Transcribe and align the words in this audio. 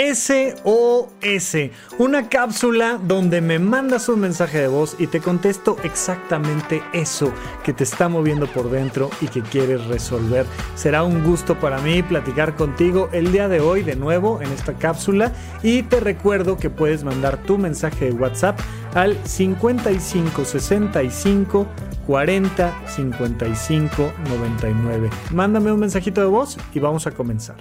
SOS, 0.00 1.56
una 1.98 2.30
cápsula 2.30 2.98
donde 3.02 3.42
me 3.42 3.58
mandas 3.58 4.08
un 4.08 4.20
mensaje 4.20 4.58
de 4.58 4.68
voz 4.68 4.96
y 4.98 5.08
te 5.08 5.20
contesto 5.20 5.76
exactamente 5.82 6.82
eso 6.94 7.30
que 7.64 7.74
te 7.74 7.84
está 7.84 8.08
moviendo 8.08 8.46
por 8.46 8.70
dentro 8.70 9.10
y 9.20 9.28
que 9.28 9.42
quieres 9.42 9.84
resolver. 9.88 10.46
Será 10.74 11.04
un 11.04 11.22
gusto 11.22 11.60
para 11.60 11.80
mí 11.80 12.02
platicar 12.02 12.56
contigo 12.56 13.10
el 13.12 13.30
día 13.30 13.46
de 13.48 13.60
hoy 13.60 13.82
de 13.82 13.94
nuevo 13.94 14.40
en 14.40 14.50
esta 14.52 14.72
cápsula 14.72 15.34
y 15.62 15.82
te 15.82 16.00
recuerdo 16.00 16.56
que 16.56 16.70
puedes 16.70 17.04
mandar 17.04 17.42
tu 17.42 17.58
mensaje 17.58 18.06
de 18.06 18.12
WhatsApp 18.12 18.58
al 18.94 19.18
5565 19.26 21.66
40 22.06 22.88
55 22.88 24.12
99. 24.30 25.10
Mándame 25.32 25.72
un 25.72 25.80
mensajito 25.80 26.22
de 26.22 26.28
voz 26.28 26.56
y 26.72 26.78
vamos 26.78 27.06
a 27.06 27.10
comenzar. 27.10 27.58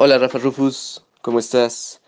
Hola 0.00 0.16
Rafa 0.16 0.38
Rufus, 0.38 1.04
¿cómo 1.22 1.40
estás? 1.40 2.00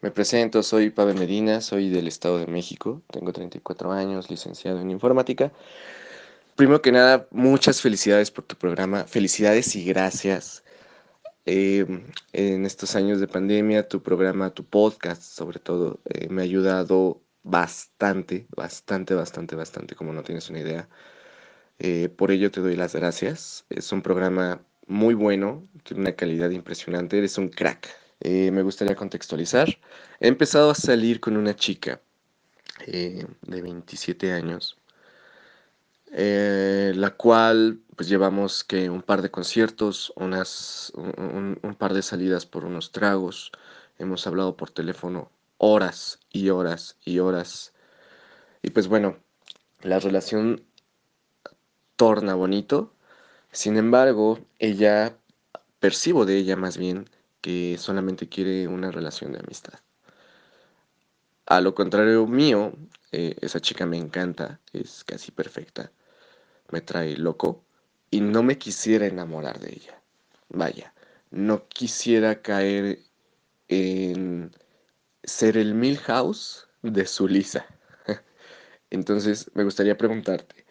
Me 0.00 0.10
presento, 0.10 0.62
soy 0.62 0.88
Pavel 0.88 1.18
Medina, 1.18 1.60
soy 1.60 1.90
del 1.90 2.08
Estado 2.08 2.38
de 2.38 2.46
México, 2.46 3.02
tengo 3.12 3.34
34 3.34 3.92
años, 3.92 4.30
licenciado 4.30 4.80
en 4.80 4.90
informática. 4.90 5.52
Primero 6.56 6.80
que 6.80 6.90
nada, 6.90 7.28
muchas 7.30 7.82
felicidades 7.82 8.30
por 8.30 8.44
tu 8.44 8.56
programa, 8.56 9.04
felicidades 9.04 9.76
y 9.76 9.84
gracias. 9.84 10.64
Em, 11.44 12.06
en 12.32 12.64
estos 12.64 12.96
años 12.96 13.20
de 13.20 13.28
pandemia, 13.28 13.88
tu 13.88 14.02
programa, 14.02 14.54
tu 14.54 14.64
podcast 14.64 15.22
sobre 15.22 15.58
todo, 15.58 16.00
eh, 16.06 16.28
me 16.30 16.40
ha 16.40 16.44
ayudado 16.44 17.20
bastante, 17.42 18.46
bastante, 18.56 19.14
bastante, 19.14 19.54
bastante, 19.54 19.94
como 19.96 20.14
no 20.14 20.22
tienes 20.22 20.48
una 20.48 20.60
idea. 20.60 20.88
Eh, 21.78 22.08
por 22.08 22.30
ello 22.30 22.50
te 22.50 22.60
doy 22.62 22.76
las 22.76 22.94
gracias. 22.94 23.66
Es 23.68 23.92
un 23.92 24.02
programa 24.02 24.62
muy 24.86 25.14
bueno, 25.14 25.66
tiene 25.82 26.02
una 26.02 26.12
calidad 26.12 26.50
impresionante, 26.50 27.18
eres 27.18 27.38
un 27.38 27.48
crack. 27.48 27.88
Eh, 28.20 28.50
me 28.50 28.62
gustaría 28.62 28.94
contextualizar. 28.94 29.68
He 30.20 30.28
empezado 30.28 30.70
a 30.70 30.74
salir 30.74 31.20
con 31.20 31.36
una 31.36 31.54
chica 31.56 32.00
eh, 32.86 33.26
de 33.42 33.62
27 33.62 34.32
años, 34.32 34.78
eh, 36.12 36.92
la 36.94 37.10
cual 37.10 37.80
pues 37.96 38.08
llevamos 38.08 38.64
que 38.64 38.90
un 38.90 39.02
par 39.02 39.22
de 39.22 39.30
conciertos, 39.30 40.12
unas, 40.16 40.92
un, 40.96 41.58
un 41.62 41.74
par 41.74 41.94
de 41.94 42.02
salidas 42.02 42.46
por 42.46 42.64
unos 42.64 42.92
tragos, 42.92 43.52
hemos 43.98 44.26
hablado 44.26 44.56
por 44.56 44.70
teléfono 44.70 45.30
horas 45.58 46.18
y 46.30 46.50
horas 46.50 46.96
y 47.04 47.18
horas. 47.20 47.72
Y 48.62 48.70
pues 48.70 48.88
bueno, 48.88 49.16
la 49.82 50.00
relación 50.00 50.64
torna 51.96 52.34
bonito, 52.34 52.92
sin 53.54 53.76
embargo, 53.76 54.40
ella, 54.58 55.16
percibo 55.78 56.26
de 56.26 56.36
ella 56.36 56.56
más 56.56 56.76
bien 56.76 57.08
que 57.40 57.76
solamente 57.78 58.28
quiere 58.28 58.66
una 58.66 58.90
relación 58.90 59.30
de 59.32 59.38
amistad. 59.38 59.74
A 61.46 61.60
lo 61.60 61.74
contrario 61.74 62.26
mío, 62.26 62.72
eh, 63.12 63.36
esa 63.40 63.60
chica 63.60 63.86
me 63.86 63.96
encanta, 63.96 64.60
es 64.72 65.04
casi 65.04 65.30
perfecta, 65.30 65.92
me 66.70 66.80
trae 66.80 67.16
loco 67.16 67.64
y 68.10 68.20
no 68.22 68.42
me 68.42 68.58
quisiera 68.58 69.06
enamorar 69.06 69.60
de 69.60 69.72
ella. 69.72 70.02
Vaya, 70.48 70.92
no 71.30 71.68
quisiera 71.68 72.42
caer 72.42 72.98
en 73.68 74.50
ser 75.22 75.56
el 75.56 75.74
Milhouse 75.74 76.66
de 76.82 77.06
su 77.06 77.28
Lisa. 77.28 77.66
Entonces 78.90 79.48
me 79.54 79.62
gustaría 79.62 79.96
preguntarte, 79.96 80.66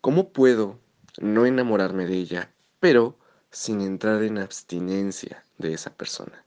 ¿cómo 0.00 0.32
puedo 0.32 0.80
no 1.18 1.46
enamorarme 1.46 2.06
de 2.06 2.14
ella, 2.14 2.50
pero 2.80 3.16
sin 3.50 3.80
entrar 3.80 4.22
en 4.22 4.38
abstinencia 4.38 5.44
de 5.58 5.74
esa 5.74 5.90
persona. 5.94 6.44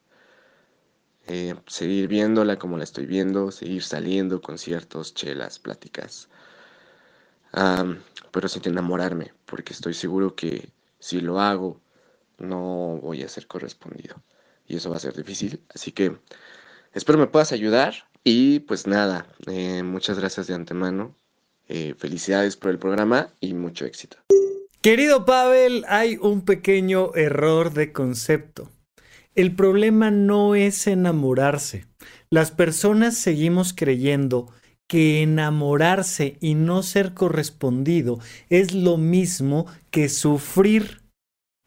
Eh, 1.28 1.56
seguir 1.68 2.08
viéndola 2.08 2.58
como 2.58 2.78
la 2.78 2.84
estoy 2.84 3.06
viendo, 3.06 3.52
seguir 3.52 3.84
saliendo, 3.84 4.42
conciertos, 4.42 5.14
chelas, 5.14 5.60
pláticas, 5.60 6.30
pero 8.32 8.48
sin 8.48 8.62
enamorarme, 8.66 9.34
porque 9.46 9.74
estoy 9.74 9.94
seguro 9.94 10.36
que 10.36 10.70
si 11.00 11.22
lo 11.22 11.40
hago, 11.40 11.80
no 12.38 13.00
voy 13.02 13.24
a 13.24 13.30
ser 13.30 13.48
correspondido. 13.48 14.22
Y 14.68 14.76
eso 14.76 14.90
va 14.90 14.98
a 14.98 15.00
ser 15.00 15.16
difícil. 15.16 15.62
Así 15.74 15.92
que 15.92 16.18
espero 16.94 17.18
me 17.18 17.28
puedas 17.28 17.52
ayudar. 17.52 18.08
Y 18.24 18.60
pues 18.60 18.88
nada, 18.88 19.26
eh, 19.48 19.84
muchas 19.84 20.20
gracias 20.20 20.48
de 20.48 20.54
antemano. 20.54 21.16
Eh, 21.70 21.96
felicidades 21.98 22.58
por 22.58 22.72
el 22.72 22.80
programa 22.80 23.30
y 23.40 23.54
mucho 23.54 23.86
éxito. 23.86 24.18
Querido 24.82 25.26
Pavel, 25.26 25.86
hay 25.90 26.18
un 26.22 26.42
pequeño 26.42 27.16
error 27.16 27.74
de 27.74 27.92
concepto. 27.92 28.70
El 29.34 29.56
problema 29.56 30.12
no 30.12 30.54
es 30.54 30.86
enamorarse. 30.86 31.86
Las 32.30 32.52
personas 32.52 33.18
seguimos 33.18 33.74
creyendo 33.74 34.52
que 34.88 35.24
enamorarse 35.24 36.38
y 36.42 36.54
no 36.54 36.84
ser 36.84 37.16
correspondido 37.16 38.20
es 38.50 38.74
lo 38.74 38.98
mismo 38.98 39.66
que 39.90 40.10
sufrir 40.10 41.02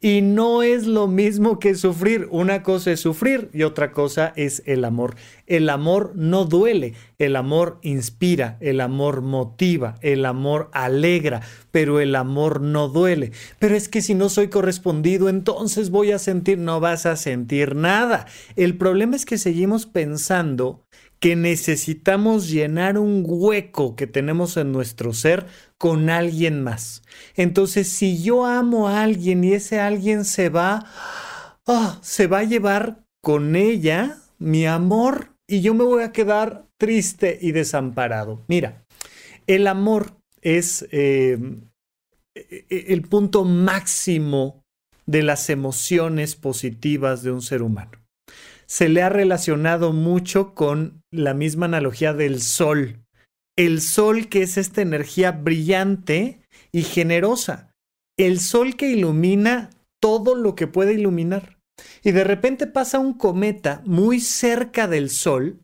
y 0.03 0.23
no 0.23 0.63
es 0.63 0.87
lo 0.87 1.07
mismo 1.07 1.59
que 1.59 1.75
sufrir. 1.75 2.27
Una 2.31 2.63
cosa 2.63 2.91
es 2.91 2.99
sufrir 2.99 3.49
y 3.53 3.61
otra 3.61 3.91
cosa 3.91 4.33
es 4.35 4.63
el 4.65 4.83
amor. 4.83 5.15
El 5.45 5.69
amor 5.69 6.13
no 6.15 6.45
duele, 6.45 6.95
el 7.19 7.35
amor 7.35 7.77
inspira, 7.83 8.57
el 8.61 8.81
amor 8.81 9.21
motiva, 9.21 9.95
el 10.01 10.25
amor 10.25 10.69
alegra, 10.73 11.41
pero 11.69 11.99
el 11.99 12.15
amor 12.15 12.61
no 12.61 12.89
duele. 12.89 13.31
Pero 13.59 13.75
es 13.75 13.87
que 13.87 14.01
si 14.01 14.15
no 14.15 14.29
soy 14.29 14.47
correspondido, 14.47 15.29
entonces 15.29 15.91
voy 15.91 16.11
a 16.11 16.19
sentir, 16.19 16.57
no 16.57 16.79
vas 16.79 17.05
a 17.05 17.15
sentir 17.15 17.75
nada. 17.75 18.25
El 18.55 18.77
problema 18.77 19.15
es 19.15 19.25
que 19.25 19.37
seguimos 19.37 19.85
pensando 19.85 20.83
que 21.21 21.35
necesitamos 21.35 22.49
llenar 22.49 22.97
un 22.97 23.23
hueco 23.25 23.95
que 23.95 24.07
tenemos 24.07 24.57
en 24.57 24.71
nuestro 24.71 25.13
ser 25.13 25.45
con 25.77 26.09
alguien 26.09 26.63
más. 26.63 27.03
Entonces, 27.35 27.87
si 27.87 28.23
yo 28.23 28.45
amo 28.45 28.89
a 28.89 29.03
alguien 29.03 29.43
y 29.43 29.53
ese 29.53 29.79
alguien 29.79 30.25
se 30.25 30.49
va, 30.49 30.83
ah, 31.67 31.99
se 32.01 32.25
va 32.25 32.39
a 32.39 32.43
llevar 32.43 33.03
con 33.21 33.55
ella 33.55 34.17
mi 34.39 34.65
amor 34.65 35.35
y 35.47 35.61
yo 35.61 35.75
me 35.75 35.83
voy 35.83 36.01
a 36.01 36.11
quedar 36.11 36.65
triste 36.79 37.37
y 37.39 37.51
desamparado. 37.51 38.43
Mira, 38.47 38.83
el 39.45 39.67
amor 39.67 40.13
es 40.41 40.87
eh, 40.91 41.37
e, 42.33 42.65
e, 42.67 42.85
el 42.93 43.03
punto 43.03 43.45
máximo 43.45 44.63
de 45.05 45.21
las 45.21 45.51
emociones 45.51 46.35
positivas 46.35 47.21
de 47.21 47.31
un 47.31 47.43
ser 47.43 47.61
humano 47.61 48.01
se 48.71 48.87
le 48.87 49.01
ha 49.01 49.09
relacionado 49.09 49.91
mucho 49.91 50.55
con 50.55 51.00
la 51.11 51.33
misma 51.33 51.65
analogía 51.65 52.13
del 52.13 52.41
sol. 52.41 53.03
El 53.57 53.81
sol 53.81 54.29
que 54.29 54.43
es 54.43 54.57
esta 54.57 54.81
energía 54.81 55.31
brillante 55.31 56.39
y 56.71 56.83
generosa. 56.83 57.73
El 58.17 58.39
sol 58.39 58.75
que 58.75 58.89
ilumina 58.89 59.69
todo 60.01 60.35
lo 60.35 60.55
que 60.55 60.67
puede 60.67 60.93
iluminar. 60.93 61.59
Y 62.03 62.11
de 62.11 62.23
repente 62.23 62.67
pasa 62.67 62.99
un 62.99 63.13
cometa 63.13 63.81
muy 63.85 64.19
cerca 64.19 64.87
del 64.87 65.09
sol 65.09 65.59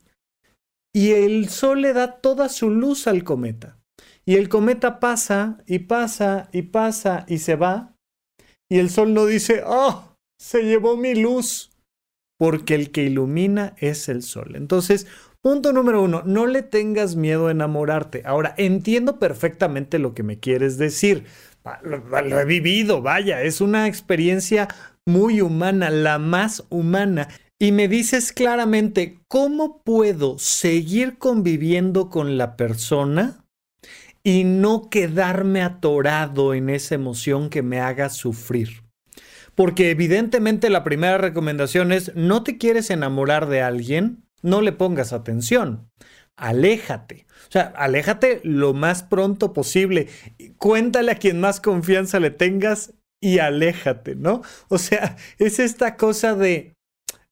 y 0.94 1.12
el 1.12 1.50
sol 1.50 1.82
le 1.82 1.94
da 1.94 2.20
toda 2.22 2.50
su 2.50 2.70
luz 2.70 3.08
al 3.08 3.24
cometa. 3.24 3.80
Y 4.26 4.36
el 4.36 4.50
cometa 4.50 5.00
pasa 5.00 5.64
y 5.66 5.80
pasa 5.80 6.50
y 6.52 6.64
pasa 6.64 7.26
y 7.28 7.38
se 7.38 7.56
va. 7.56 7.96
Y 8.70 8.80
el 8.80 8.90
sol 8.90 9.14
no 9.14 9.26
dice, 9.26 9.64
oh, 9.66 10.16
se 10.40 10.64
llevó 10.64 10.98
mi 10.98 11.16
luz 11.16 11.72
porque 12.38 12.76
el 12.76 12.92
que 12.92 13.04
ilumina 13.04 13.76
es 13.78 14.10
el 14.10 14.22
sol. 14.22 14.56
Entonces, 14.56 15.08
punto 15.48 15.72
número 15.72 16.04
uno, 16.04 16.24
no 16.26 16.46
le 16.46 16.62
tengas 16.62 17.16
miedo 17.16 17.48
a 17.48 17.52
enamorarte. 17.52 18.22
Ahora, 18.26 18.54
entiendo 18.58 19.18
perfectamente 19.18 19.98
lo 19.98 20.14
que 20.14 20.22
me 20.22 20.42
quieres 20.42 20.78
decir. 20.78 21.24
Lo, 21.84 22.42
he 22.42 22.44
vivido, 22.44 23.02
vaya, 23.02 23.42
es 23.42 23.62
una 23.62 23.88
experiencia 23.88 24.68
muy 25.06 25.40
humana, 25.40 25.90
la 25.90 26.20
más 26.20 26.66
humana. 26.70 27.30
Y 27.60 27.72
me 27.72 27.88
dices 27.88 28.34
claramente, 28.34 29.22
¿cómo 29.30 29.82
puedo 29.84 30.38
seguir 30.38 31.18
conviviendo 31.18 32.10
con 32.10 32.38
la 32.38 32.58
persona 32.58 33.46
y 34.24 34.44
no 34.44 34.90
quedarme 34.90 35.62
atorado 35.62 36.56
en 36.56 36.70
esa 36.70 36.96
emoción 36.96 37.50
que 37.50 37.62
me 37.62 37.80
haga 37.80 38.10
sufrir? 38.10 38.84
Porque 39.56 39.92
evidentemente 39.92 40.70
la 40.70 40.84
primera 40.84 41.18
recomendación 41.18 41.94
es, 41.94 42.14
no 42.18 42.44
te 42.44 42.58
quieres 42.58 42.90
enamorar 42.90 43.48
de 43.48 43.62
alguien, 43.62 44.27
no 44.48 44.62
le 44.62 44.72
pongas 44.72 45.14
atención, 45.14 45.90
aléjate. 46.36 47.26
O 47.48 47.52
sea, 47.52 47.74
aléjate 47.76 48.42
lo 48.44 48.74
más 48.74 49.04
pronto 49.04 49.54
posible. 49.54 50.08
Cuéntale 50.58 51.12
a 51.12 51.16
quien 51.16 51.40
más 51.40 51.60
confianza 51.60 52.20
le 52.20 52.32
tengas 52.32 52.94
y 53.22 53.40
aléjate, 53.40 54.16
¿no? 54.16 54.42
O 54.70 54.78
sea, 54.78 55.18
es 55.38 55.60
esta 55.60 55.98
cosa 55.98 56.36
de, 56.36 56.74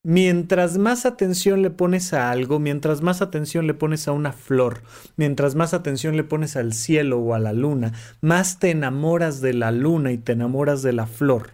mientras 0.04 0.78
más 0.78 1.06
atención 1.06 1.62
le 1.62 1.70
pones 1.70 2.14
a 2.14 2.32
algo, 2.32 2.60
mientras 2.60 3.02
más 3.02 3.22
atención 3.22 3.68
le 3.68 3.74
pones 3.74 4.08
a 4.08 4.12
una 4.12 4.34
flor, 4.34 4.84
mientras 5.16 5.56
más 5.56 5.74
atención 5.74 6.18
le 6.18 6.24
pones 6.24 6.56
al 6.56 6.74
cielo 6.74 7.20
o 7.20 7.34
a 7.34 7.40
la 7.40 7.54
luna, 7.54 7.94
más 8.22 8.60
te 8.60 8.72
enamoras 8.72 9.42
de 9.42 9.54
la 9.54 9.72
luna 9.72 10.12
y 10.12 10.18
te 10.18 10.34
enamoras 10.34 10.82
de 10.82 10.94
la 10.94 11.08
flor. 11.08 11.52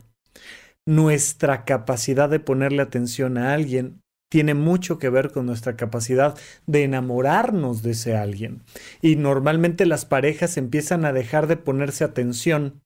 nuestra 0.87 1.63
capacidad 1.63 2.29
de 2.29 2.39
ponerle 2.39 2.81
atención 2.81 3.37
a 3.37 3.53
alguien 3.53 4.01
tiene 4.31 4.53
mucho 4.53 4.97
que 4.97 5.09
ver 5.09 5.31
con 5.31 5.45
nuestra 5.45 5.75
capacidad 5.75 6.37
de 6.65 6.85
enamorarnos 6.85 7.83
de 7.83 7.91
ese 7.91 8.15
alguien. 8.15 8.63
Y 9.01 9.17
normalmente 9.17 9.85
las 9.85 10.05
parejas 10.05 10.55
empiezan 10.55 11.03
a 11.03 11.11
dejar 11.11 11.47
de 11.47 11.57
ponerse 11.57 12.05
atención. 12.05 12.81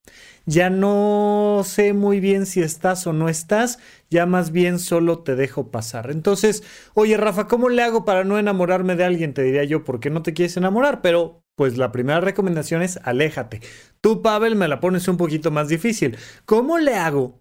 Ya 0.48 0.72
no 0.72 1.62
sé 1.64 1.94
muy 1.94 2.20
bien 2.20 2.48
si 2.48 2.62
estás 2.62 3.06
o 3.06 3.14
no 3.14 3.30
estás, 3.30 3.78
ya 4.10 4.26
más 4.26 4.52
bien 4.52 4.80
solo 4.80 5.20
te 5.20 5.36
dejo 5.36 5.70
pasar. 5.70 6.10
Entonces, 6.10 6.64
oye 6.96 7.16
Rafa, 7.16 7.48
¿cómo 7.48 7.70
le 7.70 7.84
hago 7.84 8.06
para 8.06 8.24
no 8.24 8.40
enamorarme 8.40 8.96
de 8.96 9.04
alguien? 9.04 9.36
Te 9.36 9.44
diría 9.44 9.66
yo, 9.66 9.84
¿por 9.84 10.00
qué 10.00 10.10
no 10.10 10.24
te 10.24 10.34
quieres 10.34 10.58
enamorar? 10.58 11.04
Pero 11.04 11.44
pues 11.56 11.78
la 11.78 11.92
primera 11.92 12.22
recomendación 12.22 12.82
es 12.82 13.00
aléjate. 13.04 13.62
Tú, 14.02 14.24
Pavel, 14.24 14.56
me 14.56 14.68
la 14.68 14.80
pones 14.80 15.08
un 15.08 15.18
poquito 15.18 15.52
más 15.52 15.68
difícil. 15.68 16.18
¿Cómo 16.46 16.80
le 16.80 16.96
hago 16.96 17.40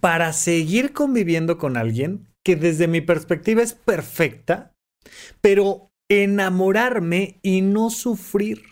para 0.00 0.32
seguir 0.32 0.94
conviviendo 0.94 1.58
con 1.58 1.76
alguien 1.76 2.27
que 2.48 2.56
desde 2.56 2.88
mi 2.88 3.02
perspectiva 3.02 3.60
es 3.60 3.74
perfecta, 3.74 4.72
pero 5.42 5.90
enamorarme 6.08 7.40
y 7.42 7.60
no 7.60 7.90
sufrir 7.90 8.62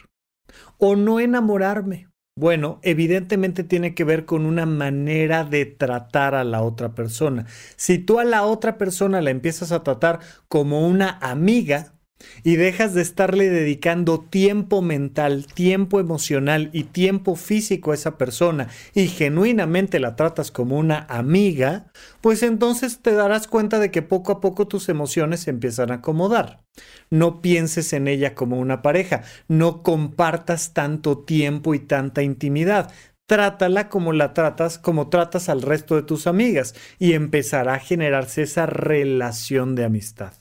o 0.79 0.97
no 0.97 1.21
enamorarme. 1.21 2.09
Bueno, 2.39 2.81
evidentemente 2.83 3.65
tiene 3.65 3.95
que 3.95 4.05
ver 4.05 4.25
con 4.25 4.47
una 4.47 4.65
manera 4.65 5.45
de 5.45 5.67
tratar 5.67 6.35
a 6.35 6.43
la 6.43 6.63
otra 6.63 6.95
persona. 6.95 7.45
Si 7.77 7.99
tú 7.99 8.19
a 8.19 8.25
la 8.25 8.45
otra 8.45 8.79
persona 8.79 9.21
la 9.21 9.29
empiezas 9.29 9.73
a 9.73 9.83
tratar 9.83 10.21
como 10.49 10.89
una 10.89 11.19
amiga, 11.21 11.93
y 12.43 12.57
dejas 12.57 12.95
de 12.95 13.03
estarle 13.03 13.51
dedicando 13.51 14.21
tiempo 14.21 14.83
mental, 14.83 15.47
tiempo 15.47 16.01
emocional 16.01 16.71
y 16.73 16.85
tiempo 16.85 17.37
físico 17.37 17.91
a 17.93 17.95
esa 17.95 18.17
persona 18.17 18.69
y 18.95 19.09
genuinamente 19.09 20.01
la 20.01 20.17
tratas 20.17 20.51
como 20.51 20.79
una 20.79 21.07
amiga, 21.09 21.93
pues 22.21 22.43
entonces 22.43 23.01
te 23.03 23.13
darás 23.13 23.47
cuenta 23.49 23.79
de 23.79 23.91
que 23.91 24.03
poco 24.03 24.33
a 24.33 24.41
poco 24.41 24.69
tus 24.69 24.89
emociones 24.89 25.41
se 25.41 25.51
empiezan 25.51 25.91
a 25.91 25.97
acomodar. 25.97 26.63
No 27.11 27.41
pienses 27.41 27.93
en 27.93 28.09
ella 28.09 28.35
como 28.35 28.59
una 28.59 28.83
pareja, 28.83 29.23
no 29.49 29.83
compartas 29.83 30.73
tanto 30.73 31.19
tiempo 31.19 31.75
y 31.75 31.81
tanta 31.81 32.23
intimidad. 32.23 32.93
Trátala 33.29 33.89
como 33.89 34.13
la 34.13 34.35
tratas, 34.35 34.79
como 34.79 35.09
tratas 35.09 35.49
al 35.49 35.63
resto 35.63 35.97
de 35.97 36.03
tus 36.03 36.29
amigas 36.29 36.75
y 36.99 37.15
empezará 37.15 37.75
a 37.75 37.81
generarse 37.81 38.43
esa 38.43 38.67
relación 38.67 39.75
de 39.75 39.85
amistad. 39.85 40.35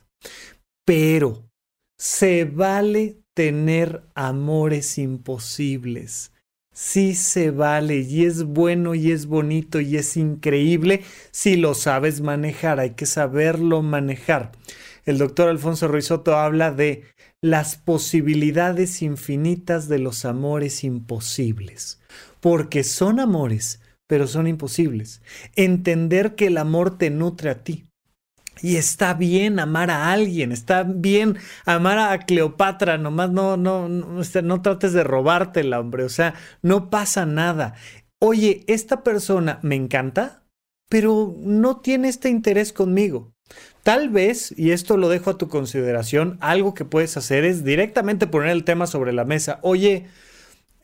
Pero 0.85 1.49
se 1.97 2.45
vale 2.45 3.17
tener 3.33 4.03
amores 4.15 4.97
imposibles. 4.97 6.31
Sí 6.73 7.15
se 7.15 7.51
vale 7.51 7.99
y 7.99 8.25
es 8.25 8.43
bueno 8.43 8.95
y 8.95 9.11
es 9.11 9.27
bonito 9.27 9.79
y 9.79 9.95
es 9.95 10.17
increíble 10.17 11.03
si 11.31 11.55
lo 11.55 11.73
sabes 11.73 12.19
manejar. 12.19 12.79
Hay 12.79 12.91
que 12.91 13.05
saberlo 13.05 13.81
manejar. 13.81 14.51
El 15.05 15.17
doctor 15.17 15.47
Alfonso 15.49 15.87
Ruizotto 15.87 16.35
habla 16.35 16.71
de 16.71 17.03
las 17.41 17.77
posibilidades 17.77 19.01
infinitas 19.01 19.87
de 19.87 19.99
los 19.99 20.25
amores 20.25 20.83
imposibles. 20.83 22.01
Porque 22.41 22.83
son 22.83 23.19
amores, 23.19 23.79
pero 24.07 24.27
son 24.27 24.47
imposibles. 24.47 25.21
Entender 25.55 26.35
que 26.35 26.47
el 26.47 26.57
amor 26.57 26.97
te 26.97 27.09
nutre 27.09 27.51
a 27.51 27.63
ti 27.63 27.87
y 28.61 28.77
está 28.77 29.13
bien 29.13 29.59
amar 29.59 29.91
a 29.91 30.11
alguien, 30.11 30.51
está 30.51 30.83
bien 30.83 31.37
amar 31.65 31.99
a 31.99 32.19
Cleopatra, 32.19 32.97
nomás 32.97 33.31
no, 33.31 33.57
no, 33.57 33.89
no, 33.89 34.21
no 34.43 34.61
trates 34.61 34.93
de 34.93 35.03
robártela, 35.03 35.79
hombre, 35.79 36.03
o 36.03 36.09
sea, 36.09 36.35
no 36.61 36.89
pasa 36.89 37.25
nada. 37.25 37.75
Oye, 38.19 38.63
esta 38.67 39.03
persona 39.03 39.59
me 39.61 39.75
encanta, 39.75 40.43
pero 40.89 41.35
no 41.39 41.77
tiene 41.77 42.07
este 42.07 42.29
interés 42.29 42.73
conmigo. 42.73 43.33
Tal 43.83 44.09
vez, 44.09 44.53
y 44.57 44.71
esto 44.71 44.97
lo 44.97 45.09
dejo 45.09 45.29
a 45.29 45.37
tu 45.37 45.47
consideración, 45.47 46.37
algo 46.41 46.73
que 46.73 46.85
puedes 46.85 47.17
hacer 47.17 47.45
es 47.45 47.63
directamente 47.63 48.25
poner 48.25 48.49
el 48.49 48.63
tema 48.63 48.87
sobre 48.87 49.13
la 49.13 49.25
mesa. 49.25 49.59
Oye, 49.61 50.07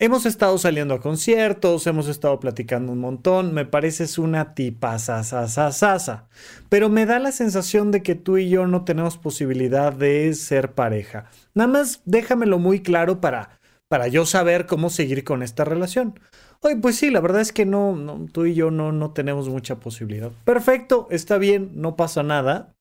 Hemos 0.04 0.26
estado 0.26 0.58
saliendo 0.58 0.96
a 0.96 1.00
conciertos, 1.00 1.86
hemos 1.86 2.08
estado 2.08 2.40
platicando 2.40 2.92
un 2.92 2.98
montón, 2.98 3.54
me 3.54 3.66
pareces 3.68 4.18
una 4.18 4.56
tipa 4.56 4.98
sasa, 4.98 6.28
pero 6.70 6.90
me 6.90 7.06
da 7.06 7.20
la 7.20 7.32
sensación 7.32 7.92
de 7.92 8.02
que 8.02 8.16
tú 8.16 8.40
y 8.40 8.50
yo 8.50 8.66
no 8.66 8.84
tenemos 8.84 9.20
posibilidad 9.20 9.94
de 9.94 10.34
ser 10.34 10.72
pareja. 10.74 11.26
Nada 11.54 11.68
más 11.68 12.02
déjamelo 12.06 12.58
muy 12.58 12.82
claro 12.82 13.22
para, 13.22 13.60
para 13.90 14.08
yo 14.08 14.26
saber 14.26 14.66
cómo 14.66 14.90
seguir 14.90 15.24
con 15.24 15.44
esta 15.44 15.66
relación. 15.66 16.20
Oye, 16.62 16.78
pues 16.78 16.96
sí, 16.96 17.12
la 17.12 17.22
verdad 17.22 17.42
es 17.42 17.52
que 17.52 17.68
no, 17.68 18.26
tú 18.32 18.48
y 18.48 18.56
yo 18.56 18.72
no, 18.72 18.92
no 18.92 19.12
tenemos 19.12 19.50
mucha 19.50 19.76
posibilidad. 19.76 20.32
Perfecto, 20.46 21.08
está 21.12 21.38
bien, 21.38 21.74
no 21.76 21.96
pasa 21.96 22.24
nada, 22.24 22.74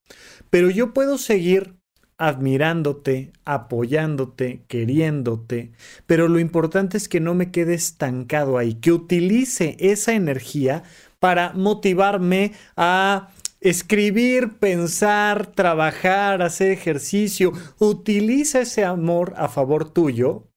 pero 0.49 0.71
yo 0.71 0.91
puedo 0.91 1.19
seguir 1.19 1.80
admirándote, 2.21 3.31
apoyándote, 3.45 4.61
queriéndote, 4.67 5.71
pero 6.05 6.27
lo 6.27 6.39
importante 6.39 6.97
es 6.97 7.09
que 7.09 7.19
no 7.19 7.33
me 7.33 7.49
quede 7.49 7.73
estancado 7.73 8.59
ahí, 8.59 8.75
que 8.75 8.91
utilice 8.91 9.75
esa 9.79 10.13
energía 10.13 10.83
para 11.19 11.53
motivarme 11.53 12.53
a 12.77 13.29
escribir, 13.59 14.59
pensar, 14.59 15.47
trabajar, 15.47 16.43
hacer 16.43 16.71
ejercicio. 16.71 17.53
Utiliza 17.79 18.61
ese 18.61 18.85
amor 18.85 19.33
a 19.35 19.47
favor 19.47 19.89
tuyo, 19.89 20.47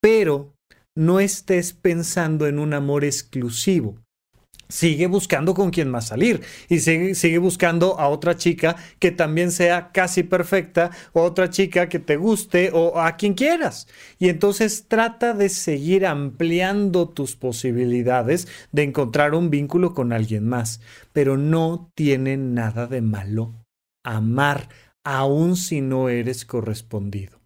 pero 0.00 0.52
no 0.96 1.20
estés 1.20 1.72
pensando 1.74 2.48
en 2.48 2.58
un 2.58 2.74
amor 2.74 3.04
exclusivo 3.04 4.03
sigue 4.74 5.06
buscando 5.06 5.54
con 5.54 5.70
quién 5.70 5.88
más 5.88 6.08
salir 6.08 6.42
y 6.68 6.80
sigue, 6.80 7.38
buscando 7.38 8.00
a 8.00 8.08
otra 8.08 8.36
chica 8.36 8.74
que 8.98 9.12
también 9.12 9.52
sea 9.52 9.92
casi 9.92 10.24
perfecta 10.24 10.90
o 11.12 11.22
otra 11.22 11.48
chica 11.48 11.88
que 11.88 12.00
te 12.00 12.16
guste 12.16 12.70
o 12.72 12.98
a 13.00 13.16
quien 13.16 13.34
quieras. 13.34 13.86
Y 14.18 14.28
entonces 14.28 14.86
trata 14.88 15.32
de 15.32 15.48
seguir 15.48 16.04
ampliando 16.04 17.08
tus 17.08 17.36
posibilidades 17.36 18.48
de 18.72 18.82
encontrar 18.82 19.34
un 19.36 19.48
vínculo 19.48 19.94
con 19.94 20.12
alguien 20.12 20.48
más, 20.48 20.80
pero 21.12 21.36
no 21.36 21.92
tiene 21.94 22.36
nada 22.36 22.88
de 22.88 23.00
malo 23.00 23.54
amar 24.02 24.68
aun 25.04 25.56
si 25.56 25.82
no 25.82 26.08
eres 26.08 26.44
correspondido. 26.44 27.40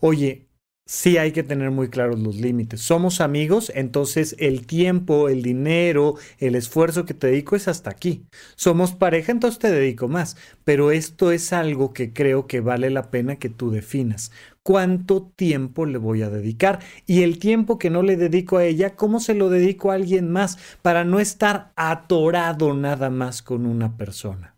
Oye, 0.00 0.49
sí 0.86 1.18
hay 1.18 1.30
que 1.30 1.44
tener 1.44 1.70
muy 1.70 1.88
claros 1.88 2.18
los 2.18 2.36
límites. 2.36 2.80
Somos 2.80 3.20
amigos, 3.20 3.70
entonces 3.74 4.34
el 4.38 4.66
tiempo, 4.66 5.28
el 5.28 5.42
dinero, 5.42 6.16
el 6.38 6.56
esfuerzo 6.56 7.04
que 7.04 7.14
te 7.14 7.28
dedico 7.28 7.54
es 7.54 7.68
hasta 7.68 7.90
aquí. 7.90 8.26
Somos 8.56 8.92
pareja, 8.92 9.30
entonces 9.30 9.60
te 9.60 9.70
dedico 9.70 10.08
más. 10.08 10.36
Pero 10.64 10.90
esto 10.90 11.30
es 11.30 11.52
algo 11.52 11.92
que 11.92 12.12
creo 12.12 12.46
que 12.46 12.60
vale 12.60 12.90
la 12.90 13.10
pena 13.10 13.36
que 13.36 13.48
tú 13.48 13.70
definas. 13.70 14.32
¿Cuánto 14.64 15.30
tiempo 15.36 15.86
le 15.86 15.98
voy 15.98 16.22
a 16.22 16.30
dedicar? 16.30 16.80
Y 17.06 17.22
el 17.22 17.38
tiempo 17.38 17.78
que 17.78 17.90
no 17.90 18.02
le 18.02 18.16
dedico 18.16 18.56
a 18.56 18.64
ella, 18.64 18.96
¿cómo 18.96 19.20
se 19.20 19.34
lo 19.34 19.48
dedico 19.48 19.90
a 19.90 19.94
alguien 19.94 20.30
más? 20.30 20.58
Para 20.82 21.04
no 21.04 21.20
estar 21.20 21.72
atorado 21.76 22.74
nada 22.74 23.10
más 23.10 23.42
con 23.42 23.64
una 23.64 23.96
persona. 23.96 24.56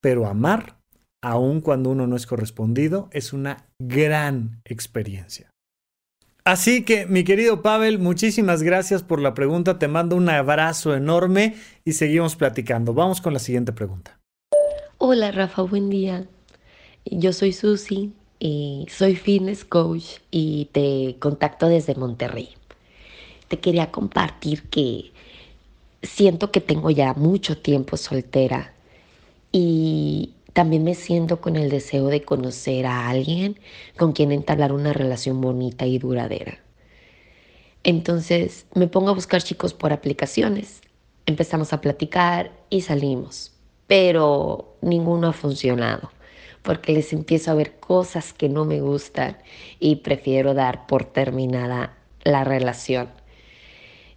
Pero 0.00 0.26
amar, 0.26 0.78
aun 1.22 1.60
cuando 1.60 1.90
uno 1.90 2.06
no 2.06 2.16
es 2.16 2.26
correspondido, 2.26 3.08
es 3.12 3.32
una 3.32 3.68
gran 3.78 4.60
experiencia. 4.64 5.51
Así 6.44 6.84
que, 6.84 7.06
mi 7.06 7.22
querido 7.22 7.62
Pavel, 7.62 8.00
muchísimas 8.00 8.64
gracias 8.64 9.04
por 9.04 9.20
la 9.20 9.32
pregunta. 9.32 9.78
Te 9.78 9.86
mando 9.86 10.16
un 10.16 10.28
abrazo 10.28 10.94
enorme 10.94 11.54
y 11.84 11.92
seguimos 11.92 12.34
platicando. 12.34 12.94
Vamos 12.94 13.20
con 13.20 13.32
la 13.32 13.38
siguiente 13.38 13.72
pregunta. 13.72 14.18
Hola, 14.98 15.30
Rafa, 15.30 15.62
buen 15.62 15.88
día. 15.88 16.26
Yo 17.04 17.32
soy 17.32 17.52
Susi 17.52 18.12
y 18.40 18.86
soy 18.90 19.14
fitness 19.14 19.64
coach 19.64 20.18
y 20.32 20.68
te 20.72 21.16
contacto 21.20 21.68
desde 21.68 21.94
Monterrey. 21.94 22.48
Te 23.46 23.60
quería 23.60 23.92
compartir 23.92 24.64
que 24.64 25.12
siento 26.02 26.50
que 26.50 26.60
tengo 26.60 26.90
ya 26.90 27.14
mucho 27.14 27.56
tiempo 27.56 27.96
soltera 27.96 28.72
y 29.52 30.30
también 30.52 30.84
me 30.84 30.94
siento 30.94 31.40
con 31.40 31.56
el 31.56 31.70
deseo 31.70 32.06
de 32.08 32.22
conocer 32.22 32.86
a 32.86 33.08
alguien 33.08 33.58
con 33.96 34.12
quien 34.12 34.32
entablar 34.32 34.72
una 34.72 34.92
relación 34.92 35.40
bonita 35.40 35.86
y 35.86 35.98
duradera. 35.98 36.58
Entonces 37.84 38.66
me 38.74 38.86
pongo 38.86 39.10
a 39.10 39.14
buscar 39.14 39.42
chicos 39.42 39.74
por 39.74 39.92
aplicaciones. 39.92 40.82
Empezamos 41.26 41.72
a 41.72 41.80
platicar 41.80 42.52
y 42.70 42.82
salimos, 42.82 43.52
pero 43.86 44.76
ninguno 44.82 45.28
ha 45.28 45.32
funcionado 45.32 46.10
porque 46.62 46.92
les 46.92 47.12
empiezo 47.12 47.50
a 47.50 47.54
ver 47.54 47.78
cosas 47.80 48.32
que 48.32 48.48
no 48.48 48.64
me 48.64 48.80
gustan 48.80 49.38
y 49.80 49.96
prefiero 49.96 50.54
dar 50.54 50.86
por 50.86 51.04
terminada 51.04 51.96
la 52.24 52.44
relación 52.44 53.08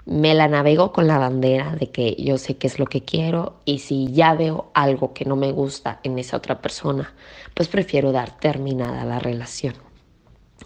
me 0.05 0.33
la 0.33 0.47
navego 0.47 0.91
con 0.91 1.07
la 1.07 1.17
bandera 1.17 1.75
de 1.75 1.89
que 1.91 2.15
yo 2.19 2.37
sé 2.37 2.57
qué 2.57 2.67
es 2.67 2.79
lo 2.79 2.85
que 2.85 3.01
quiero 3.01 3.55
y 3.65 3.79
si 3.79 4.11
ya 4.11 4.35
veo 4.35 4.69
algo 4.73 5.13
que 5.13 5.25
no 5.25 5.35
me 5.35 5.51
gusta 5.51 5.99
en 6.03 6.19
esa 6.19 6.37
otra 6.37 6.61
persona, 6.61 7.13
pues 7.53 7.67
prefiero 7.67 8.11
dar 8.11 8.37
terminada 8.39 9.03
la 9.05 9.19
relación. 9.19 9.75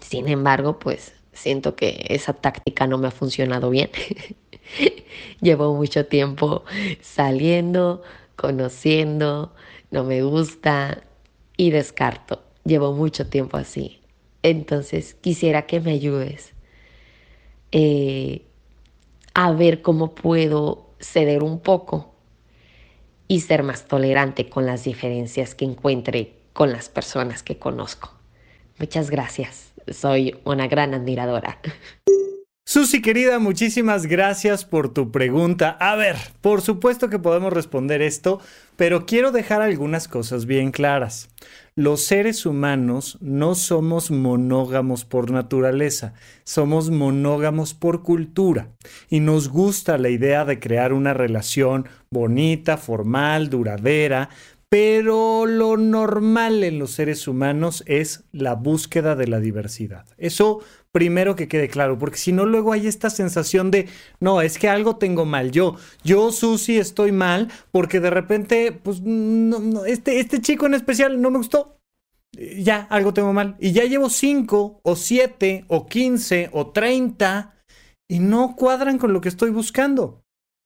Sin 0.00 0.28
embargo, 0.28 0.78
pues 0.78 1.14
siento 1.32 1.74
que 1.74 2.04
esa 2.08 2.34
táctica 2.34 2.86
no 2.86 2.98
me 2.98 3.08
ha 3.08 3.12
funcionado 3.12 3.70
bien 3.70 3.90
Llevo 5.40 5.74
mucho 5.74 6.06
tiempo 6.06 6.64
saliendo, 7.00 8.02
conociendo, 8.36 9.54
no 9.90 10.04
me 10.04 10.22
gusta 10.22 11.02
y 11.56 11.70
descarto. 11.70 12.42
Llevo 12.64 12.92
mucho 12.92 13.26
tiempo 13.26 13.56
así. 13.56 14.00
Entonces 14.42 15.14
quisiera 15.14 15.62
que 15.62 15.80
me 15.80 15.92
ayudes 15.92 16.54
eh, 17.72 18.42
a 19.34 19.52
ver 19.52 19.82
cómo 19.82 20.14
puedo 20.14 20.90
ceder 21.00 21.42
un 21.42 21.60
poco 21.60 22.14
y 23.28 23.40
ser 23.40 23.62
más 23.62 23.86
tolerante 23.86 24.48
con 24.48 24.66
las 24.66 24.84
diferencias 24.84 25.54
que 25.54 25.64
encuentre 25.64 26.34
con 26.52 26.72
las 26.72 26.88
personas 26.88 27.42
que 27.42 27.58
conozco. 27.58 28.12
Muchas 28.78 29.10
gracias. 29.10 29.72
Soy 29.88 30.38
una 30.44 30.66
gran 30.66 30.94
admiradora. 30.94 31.60
Susi 32.66 33.02
querida, 33.02 33.40
muchísimas 33.40 34.06
gracias 34.06 34.64
por 34.64 34.94
tu 34.94 35.10
pregunta. 35.10 35.76
A 35.80 35.96
ver, 35.96 36.16
por 36.40 36.60
supuesto 36.60 37.08
que 37.08 37.18
podemos 37.18 37.52
responder 37.52 38.00
esto, 38.00 38.40
pero 38.76 39.06
quiero 39.06 39.32
dejar 39.32 39.60
algunas 39.60 40.06
cosas 40.06 40.46
bien 40.46 40.70
claras. 40.70 41.28
Los 41.80 42.02
seres 42.02 42.44
humanos 42.44 43.16
no 43.22 43.54
somos 43.54 44.10
monógamos 44.10 45.06
por 45.06 45.30
naturaleza, 45.30 46.12
somos 46.44 46.90
monógamos 46.90 47.72
por 47.72 48.02
cultura 48.02 48.68
y 49.08 49.20
nos 49.20 49.48
gusta 49.48 49.96
la 49.96 50.10
idea 50.10 50.44
de 50.44 50.60
crear 50.60 50.92
una 50.92 51.14
relación 51.14 51.88
bonita, 52.10 52.76
formal, 52.76 53.48
duradera, 53.48 54.28
pero 54.68 55.46
lo 55.46 55.78
normal 55.78 56.64
en 56.64 56.78
los 56.78 56.90
seres 56.90 57.26
humanos 57.26 57.82
es 57.86 58.24
la 58.30 58.56
búsqueda 58.56 59.16
de 59.16 59.28
la 59.28 59.40
diversidad. 59.40 60.04
Eso 60.18 60.60
primero 60.92 61.36
que 61.36 61.48
quede 61.48 61.68
claro, 61.68 61.98
porque 61.98 62.18
si 62.18 62.32
no 62.32 62.46
luego 62.46 62.72
hay 62.72 62.86
esta 62.86 63.10
sensación 63.10 63.70
de, 63.70 63.88
no, 64.18 64.40
es 64.42 64.58
que 64.58 64.68
algo 64.68 64.96
tengo 64.96 65.24
mal, 65.24 65.50
yo, 65.50 65.76
yo 66.02 66.32
Susi 66.32 66.78
estoy 66.78 67.12
mal 67.12 67.50
porque 67.70 68.00
de 68.00 68.10
repente, 68.10 68.72
pues, 68.72 69.00
este, 69.86 70.20
este 70.20 70.40
chico 70.40 70.66
en 70.66 70.74
especial 70.74 71.20
no 71.20 71.30
me 71.30 71.38
gustó. 71.38 71.76
Ya, 72.32 72.86
algo 72.90 73.12
tengo 73.12 73.32
mal. 73.32 73.56
Y 73.58 73.72
ya 73.72 73.84
llevo 73.84 74.08
cinco 74.08 74.80
o 74.84 74.94
siete 74.94 75.64
o 75.66 75.86
quince 75.86 76.48
o 76.52 76.68
treinta 76.68 77.56
y 78.08 78.20
no 78.20 78.54
cuadran 78.56 78.98
con 78.98 79.12
lo 79.12 79.20
que 79.20 79.28
estoy 79.28 79.50
buscando. 79.50 80.22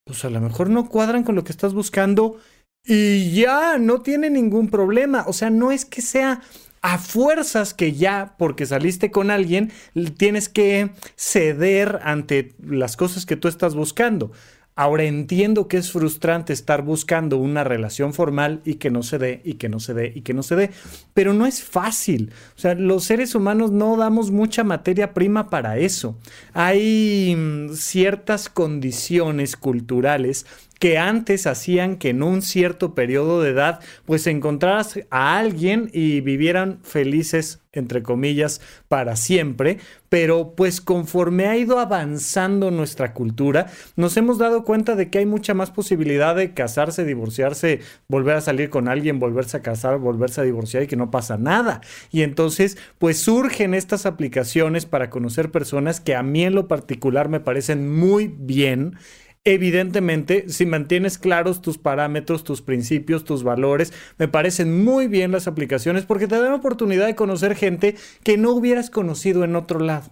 Pues 0.07 0.25
a 0.25 0.31
lo 0.31 0.41
mejor 0.41 0.69
no 0.69 0.89
cuadran 0.89 1.25
con 1.25 1.35
lo 1.35 1.43
que 1.43 1.53
estás 1.53 1.73
buscando 1.73 2.39
y 2.85 3.33
ya 3.33 3.79
no 3.79 4.03
tiene 4.03 4.29
ningún 4.29 4.69
problema. 4.69 5.25
O 5.27 5.33
sea, 5.33 5.49
no 5.49 5.73
es 5.73 5.87
que 5.87 6.03
sea 6.03 6.43
a 6.85 6.99
fuerzas 6.99 7.73
que 7.73 7.95
ya, 7.95 8.35
porque 8.37 8.67
saliste 8.67 9.11
con 9.11 9.31
alguien, 9.31 9.73
tienes 10.19 10.51
que 10.51 10.91
ceder 11.17 11.99
ante 12.03 12.53
las 12.63 12.99
cosas 12.99 13.25
que 13.25 13.37
tú 13.37 13.49
estás 13.49 13.75
buscando. 13.75 14.33
Ahora 14.77 15.05
entiendo 15.05 15.67
que 15.67 15.79
es 15.79 15.91
frustrante 15.91 16.53
estar 16.53 16.83
buscando 16.83 17.39
una 17.39 17.65
relación 17.65 18.13
formal 18.13 18.61
y 18.67 18.75
que 18.75 18.91
no 18.91 19.03
se 19.03 19.17
dé, 19.17 19.41
y 19.45 19.55
que 19.55 19.71
no 19.71 19.81
se 19.81 19.95
dé, 19.95 20.13
y 20.15 20.21
que 20.21 20.35
no 20.35 20.43
se 20.43 20.57
dé, 20.57 20.71
pero 21.15 21.33
no 21.33 21.47
es 21.47 21.65
fácil. 21.65 22.33
O 22.55 22.61
sea, 22.61 22.75
los 22.75 23.05
seres 23.05 23.35
humanos 23.35 23.71
no 23.71 23.97
damos 23.97 24.31
mucha 24.31 24.63
materia 24.63 25.15
prima 25.15 25.49
para 25.49 25.79
eso. 25.79 26.19
Hay 26.53 27.35
mm, 27.35 27.73
ciertas 27.73 28.51
condiciones 28.51 29.57
culturales 29.57 30.45
que 30.85 30.99
antes 30.99 31.47
hacían 31.47 31.97
que 31.97 32.11
en 32.11 32.23
un 32.23 32.43
cierto 32.43 32.95
periodo 32.95 33.41
de 33.41 33.53
edad 33.53 33.81
pues 34.05 34.27
encontraras 34.27 35.01
a 35.09 35.39
alguien 35.39 35.89
y 35.95 36.21
vivieran 36.21 36.81
felices 36.83 37.63
entre 37.73 38.03
comillas 38.03 38.61
para 38.87 39.17
siempre, 39.17 39.79
pero 40.11 40.55
pues 40.55 40.83
conforme 40.83 41.47
ha 41.47 41.57
ido 41.57 41.79
avanzando 41.79 42.71
nuestra 42.71 43.15
cultura, 43.15 43.69
nos 43.97 44.19
hemos 44.19 44.37
dado 44.37 44.63
cuenta 44.63 44.95
de 44.95 45.09
que 45.09 45.21
hay 45.21 45.27
mucha 45.27 45.55
más 45.55 45.71
posibilidad 45.71 46.37
de 46.37 46.53
casarse, 46.53 47.07
divorciarse, 47.07 47.81
volver 48.07 48.37
a 48.37 48.43
salir 48.43 48.69
con 48.69 48.87
alguien, 48.87 49.19
volverse 49.19 49.57
a 49.57 49.63
casar, 49.63 49.97
volverse 49.97 50.43
a 50.43 50.45
divorciar 50.45 50.83
y 50.83 50.87
que 50.87 50.97
no 50.97 51.11
pasa 51.11 51.39
nada. 51.39 51.81
Y 52.11 52.25
entonces 52.25 52.77
pues 52.99 53.23
surgen 53.23 53.73
estas 53.73 54.05
aplicaciones 54.05 54.85
para 54.85 55.09
conocer 55.09 55.51
personas 55.51 56.03
que 56.03 56.15
a 56.15 56.23
mí 56.23 56.45
en 56.45 56.55
lo 56.55 56.69
particular 56.69 57.31
me 57.31 57.41
parecen 57.41 57.91
muy 57.91 58.29
bien 58.29 58.99
Evidentemente, 59.47 60.49
si 60.49 60.65
mantienes 60.65 61.19
claros 61.19 61.61
tus 61.61 61.77
parámetros, 61.77 62.45
tus 62.45 62.63
principios, 62.63 63.25
tus 63.25 63.43
valores, 63.43 63.93
me 64.17 64.27
parecen 64.27 64.83
muy 64.83 65.07
bien 65.07 65.33
las 65.33 65.47
aplicaciones 65.47 66.07
porque 66.07 66.27
te 66.27 66.41
dan 66.41 66.55
oportunidad 66.55 67.05
de 67.05 67.15
conocer 67.15 67.55
gente 67.55 67.95
que 68.23 68.39
no 68.39 68.53
hubieras 68.53 68.89
conocido 68.89 69.45
en 69.45 69.55
otro 69.55 69.81
lado. 69.81 70.11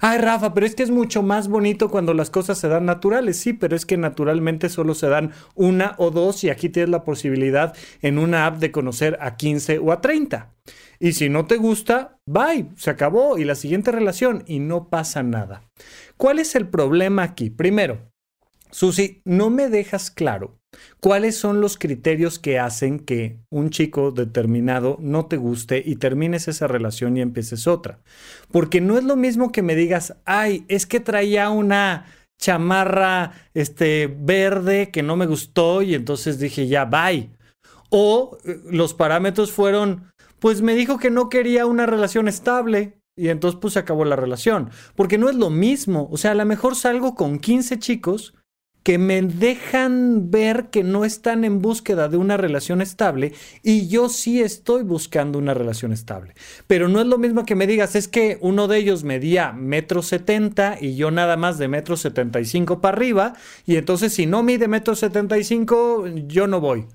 Ay, 0.00 0.18
Rafa, 0.18 0.52
pero 0.52 0.66
es 0.66 0.74
que 0.74 0.82
es 0.82 0.90
mucho 0.90 1.22
más 1.22 1.46
bonito 1.46 1.90
cuando 1.90 2.12
las 2.12 2.28
cosas 2.28 2.58
se 2.58 2.66
dan 2.66 2.84
naturales. 2.84 3.38
Sí, 3.38 3.52
pero 3.52 3.76
es 3.76 3.86
que 3.86 3.96
naturalmente 3.96 4.68
solo 4.68 4.94
se 4.94 5.08
dan 5.08 5.30
una 5.54 5.94
o 5.98 6.10
dos 6.10 6.42
y 6.42 6.50
aquí 6.50 6.68
tienes 6.68 6.90
la 6.90 7.04
posibilidad 7.04 7.74
en 8.00 8.18
una 8.18 8.46
app 8.46 8.58
de 8.58 8.72
conocer 8.72 9.16
a 9.20 9.36
15 9.36 9.78
o 9.78 9.92
a 9.92 10.00
30. 10.00 10.52
Y 10.98 11.12
si 11.12 11.28
no 11.28 11.46
te 11.46 11.56
gusta, 11.56 12.18
bye, 12.26 12.66
se 12.76 12.90
acabó 12.90 13.38
y 13.38 13.44
la 13.44 13.54
siguiente 13.54 13.92
relación 13.92 14.42
y 14.46 14.58
no 14.58 14.88
pasa 14.88 15.22
nada. 15.22 15.62
¿Cuál 16.16 16.40
es 16.40 16.54
el 16.54 16.68
problema 16.68 17.22
aquí? 17.22 17.50
Primero, 17.50 18.11
Susi, 18.72 19.20
no 19.24 19.50
me 19.50 19.68
dejas 19.68 20.10
claro 20.10 20.58
cuáles 21.00 21.36
son 21.36 21.60
los 21.60 21.76
criterios 21.76 22.38
que 22.38 22.58
hacen 22.58 22.98
que 22.98 23.38
un 23.50 23.68
chico 23.68 24.10
determinado 24.10 24.96
no 25.00 25.26
te 25.26 25.36
guste 25.36 25.82
y 25.84 25.96
termines 25.96 26.48
esa 26.48 26.66
relación 26.66 27.16
y 27.16 27.20
empieces 27.20 27.66
otra. 27.66 28.00
Porque 28.50 28.80
no 28.80 28.96
es 28.96 29.04
lo 29.04 29.14
mismo 29.14 29.52
que 29.52 29.62
me 29.62 29.74
digas, 29.74 30.16
ay, 30.24 30.64
es 30.68 30.86
que 30.86 31.00
traía 31.00 31.50
una 31.50 32.06
chamarra 32.40 33.32
este, 33.54 34.06
verde 34.06 34.90
que 34.90 35.02
no 35.02 35.16
me 35.16 35.26
gustó 35.26 35.82
y 35.82 35.94
entonces 35.94 36.38
dije, 36.38 36.66
ya, 36.66 36.86
bye. 36.86 37.30
O 37.90 38.38
eh, 38.44 38.58
los 38.70 38.94
parámetros 38.94 39.52
fueron, 39.52 40.10
pues 40.38 40.62
me 40.62 40.74
dijo 40.74 40.98
que 40.98 41.10
no 41.10 41.28
quería 41.28 41.66
una 41.66 41.84
relación 41.86 42.26
estable. 42.26 42.98
Y 43.14 43.28
entonces 43.28 43.60
pues 43.60 43.74
se 43.74 43.80
acabó 43.80 44.06
la 44.06 44.16
relación. 44.16 44.70
Porque 44.96 45.18
no 45.18 45.28
es 45.28 45.36
lo 45.36 45.50
mismo. 45.50 46.08
O 46.10 46.16
sea, 46.16 46.30
a 46.30 46.34
lo 46.34 46.46
mejor 46.46 46.74
salgo 46.74 47.14
con 47.14 47.38
15 47.38 47.78
chicos 47.78 48.32
que 48.82 48.98
me 48.98 49.22
dejan 49.22 50.30
ver 50.30 50.66
que 50.70 50.82
no 50.82 51.04
están 51.04 51.44
en 51.44 51.60
búsqueda 51.60 52.08
de 52.08 52.16
una 52.16 52.36
relación 52.36 52.82
estable 52.82 53.32
y 53.62 53.88
yo 53.88 54.08
sí 54.08 54.40
estoy 54.42 54.82
buscando 54.82 55.38
una 55.38 55.54
relación 55.54 55.92
estable. 55.92 56.34
Pero 56.66 56.88
no 56.88 57.00
es 57.00 57.06
lo 57.06 57.18
mismo 57.18 57.44
que 57.44 57.54
me 57.54 57.66
digas, 57.66 57.94
es 57.94 58.08
que 58.08 58.38
uno 58.40 58.68
de 58.68 58.78
ellos 58.78 59.04
medía 59.04 59.52
metro 59.52 60.02
setenta 60.02 60.76
y 60.80 60.96
yo 60.96 61.10
nada 61.10 61.36
más 61.36 61.58
de 61.58 61.68
metro 61.68 61.96
setenta 61.96 62.40
y 62.40 62.44
cinco 62.44 62.80
para 62.80 62.96
arriba 62.96 63.34
y 63.66 63.76
entonces 63.76 64.12
si 64.12 64.26
no 64.26 64.42
mide 64.42 64.68
metro 64.68 64.94
setenta 64.96 65.38
y 65.38 65.44
cinco 65.44 66.06
yo 66.26 66.46
no 66.46 66.60
voy. 66.60 66.86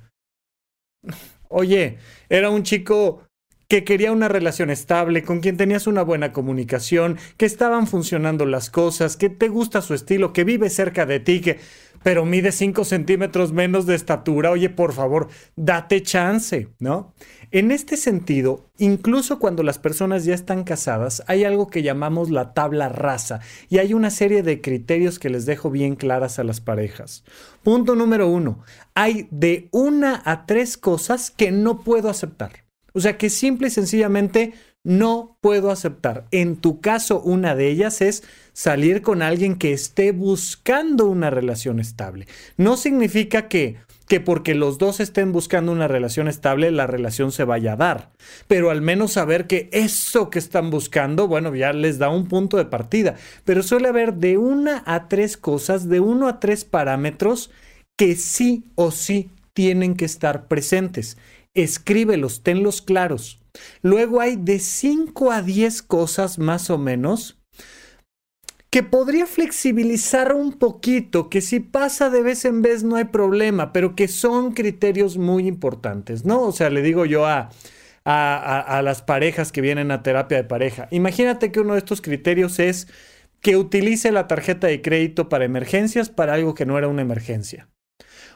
Oye, 1.49 1.97
era 2.29 2.49
un 2.49 2.63
chico 2.63 3.26
que 3.67 3.83
quería 3.83 4.11
una 4.11 4.29
relación 4.29 4.69
estable, 4.69 5.23
con 5.23 5.41
quien 5.41 5.57
tenías 5.57 5.87
una 5.87 6.01
buena 6.01 6.31
comunicación, 6.31 7.17
que 7.37 7.45
estaban 7.45 7.87
funcionando 7.87 8.45
las 8.45 8.69
cosas, 8.69 9.17
que 9.17 9.29
te 9.29 9.49
gusta 9.49 9.81
su 9.81 9.93
estilo, 9.93 10.31
que 10.31 10.45
vive 10.45 10.69
cerca 10.69 11.05
de 11.05 11.19
ti, 11.19 11.41
que 11.41 11.59
pero 12.03 12.25
mide 12.25 12.51
5 12.51 12.85
centímetros 12.85 13.51
menos 13.51 13.85
de 13.85 13.95
estatura, 13.95 14.51
oye, 14.51 14.69
por 14.69 14.93
favor, 14.93 15.27
date 15.55 16.01
chance, 16.03 16.69
¿no? 16.79 17.13
En 17.51 17.71
este 17.71 17.97
sentido, 17.97 18.69
incluso 18.77 19.39
cuando 19.39 19.63
las 19.63 19.79
personas 19.79 20.23
ya 20.23 20.33
están 20.33 20.63
casadas, 20.63 21.23
hay 21.27 21.43
algo 21.43 21.67
que 21.67 21.81
llamamos 21.83 22.29
la 22.29 22.53
tabla 22.53 22.87
rasa 22.89 23.39
y 23.67 23.79
hay 23.79 23.93
una 23.93 24.09
serie 24.09 24.43
de 24.43 24.61
criterios 24.61 25.17
que 25.17 25.29
les 25.29 25.45
dejo 25.45 25.69
bien 25.69 25.95
claras 25.95 26.39
a 26.39 26.43
las 26.43 26.61
parejas. 26.61 27.23
Punto 27.63 27.95
número 27.95 28.27
uno, 28.29 28.63
hay 28.93 29.27
de 29.31 29.69
una 29.71 30.21
a 30.23 30.45
tres 30.45 30.77
cosas 30.77 31.31
que 31.31 31.51
no 31.51 31.81
puedo 31.81 32.09
aceptar. 32.09 32.66
O 32.97 32.99
sea 32.99 33.15
que 33.15 33.29
simple 33.29 33.67
y 33.67 33.69
sencillamente 33.69 34.53
no 34.83 35.37
puedo 35.39 35.69
aceptar. 35.69 36.25
En 36.31 36.55
tu 36.55 36.81
caso, 36.81 37.21
una 37.21 37.55
de 37.55 37.67
ellas 37.67 38.01
es 38.01 38.23
salir 38.53 39.03
con 39.03 39.21
alguien 39.21 39.59
que 39.59 39.71
esté 39.71 40.11
buscando 40.11 41.05
una 41.05 41.29
relación 41.29 41.79
estable. 41.79 42.27
No 42.57 42.75
significa 42.75 43.49
que, 43.49 43.75
que 44.07 44.19
porque 44.19 44.55
los 44.55 44.79
dos 44.79 44.99
estén 44.99 45.31
buscando 45.31 45.71
una 45.71 45.87
relación 45.87 46.27
estable, 46.27 46.71
la 46.71 46.87
relación 46.87 47.31
se 47.31 47.43
vaya 47.43 47.73
a 47.73 47.75
dar. 47.75 48.09
Pero 48.47 48.71
al 48.71 48.81
menos 48.81 49.11
saber 49.11 49.45
que 49.45 49.69
eso 49.73 50.31
que 50.31 50.39
están 50.39 50.71
buscando, 50.71 51.27
bueno, 51.27 51.53
ya 51.53 51.73
les 51.73 51.99
da 51.99 52.09
un 52.09 52.27
punto 52.27 52.57
de 52.57 52.65
partida. 52.65 53.13
Pero 53.45 53.61
suele 53.61 53.89
haber 53.89 54.15
de 54.15 54.39
una 54.39 54.81
a 54.87 55.07
tres 55.07 55.37
cosas, 55.37 55.87
de 55.87 55.99
uno 55.99 56.27
a 56.27 56.39
tres 56.39 56.65
parámetros 56.65 57.51
que 57.95 58.15
sí 58.15 58.63
o 58.73 58.89
sí 58.89 59.29
tienen 59.53 59.95
que 59.95 60.05
estar 60.05 60.47
presentes 60.47 61.15
escríbelos, 61.57 62.43
tenlos 62.43 62.81
claros. 62.81 63.39
Luego 63.81 64.21
hay 64.21 64.35
de 64.35 64.59
5 64.59 65.31
a 65.31 65.41
10 65.41 65.81
cosas 65.81 66.39
más 66.39 66.69
o 66.69 66.77
menos 66.77 67.39
que 68.69 68.83
podría 68.83 69.25
flexibilizar 69.25 70.33
un 70.33 70.53
poquito, 70.53 71.29
que 71.29 71.41
si 71.41 71.59
pasa 71.59 72.09
de 72.09 72.21
vez 72.21 72.45
en 72.45 72.61
vez 72.61 72.83
no 72.83 72.97
hay 72.97 73.05
problema, 73.05 73.71
pero 73.71 73.95
que 73.95 74.07
son 74.07 74.51
criterios 74.51 75.17
muy 75.17 75.47
importantes, 75.47 76.25
¿no? 76.25 76.41
O 76.41 76.51
sea, 76.51 76.69
le 76.69 76.81
digo 76.81 77.05
yo 77.05 77.25
a, 77.25 77.49
a, 78.03 78.59
a 78.59 78.81
las 78.81 79.01
parejas 79.01 79.51
que 79.51 79.61
vienen 79.61 79.89
a 79.89 80.03
terapia 80.03 80.37
de 80.37 80.43
pareja, 80.43 80.87
imagínate 80.91 81.51
que 81.51 81.61
uno 81.61 81.73
de 81.73 81.79
estos 81.79 82.01
criterios 82.01 82.59
es 82.59 82.87
que 83.41 83.55
utilice 83.55 84.11
la 84.11 84.27
tarjeta 84.27 84.67
de 84.67 84.81
crédito 84.81 85.29
para 85.29 85.45
emergencias 85.45 86.09
para 86.09 86.33
algo 86.33 86.53
que 86.53 86.65
no 86.65 86.77
era 86.77 86.87
una 86.89 87.01
emergencia. 87.01 87.69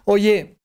Oye, 0.05 0.60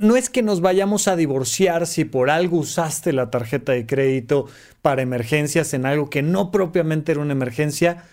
no 0.00 0.16
es 0.16 0.30
que 0.30 0.42
nos 0.42 0.60
vayamos 0.60 1.08
a 1.08 1.16
divorciar 1.16 1.86
si 1.86 2.04
por 2.04 2.30
algo 2.30 2.58
usaste 2.58 3.12
la 3.12 3.30
tarjeta 3.30 3.72
de 3.72 3.86
crédito 3.86 4.46
para 4.82 5.02
emergencias 5.02 5.74
en 5.74 5.86
algo 5.86 6.10
que 6.10 6.22
no 6.22 6.50
propiamente 6.50 7.12
era 7.12 7.20
una 7.20 7.32
emergencia, 7.32 8.04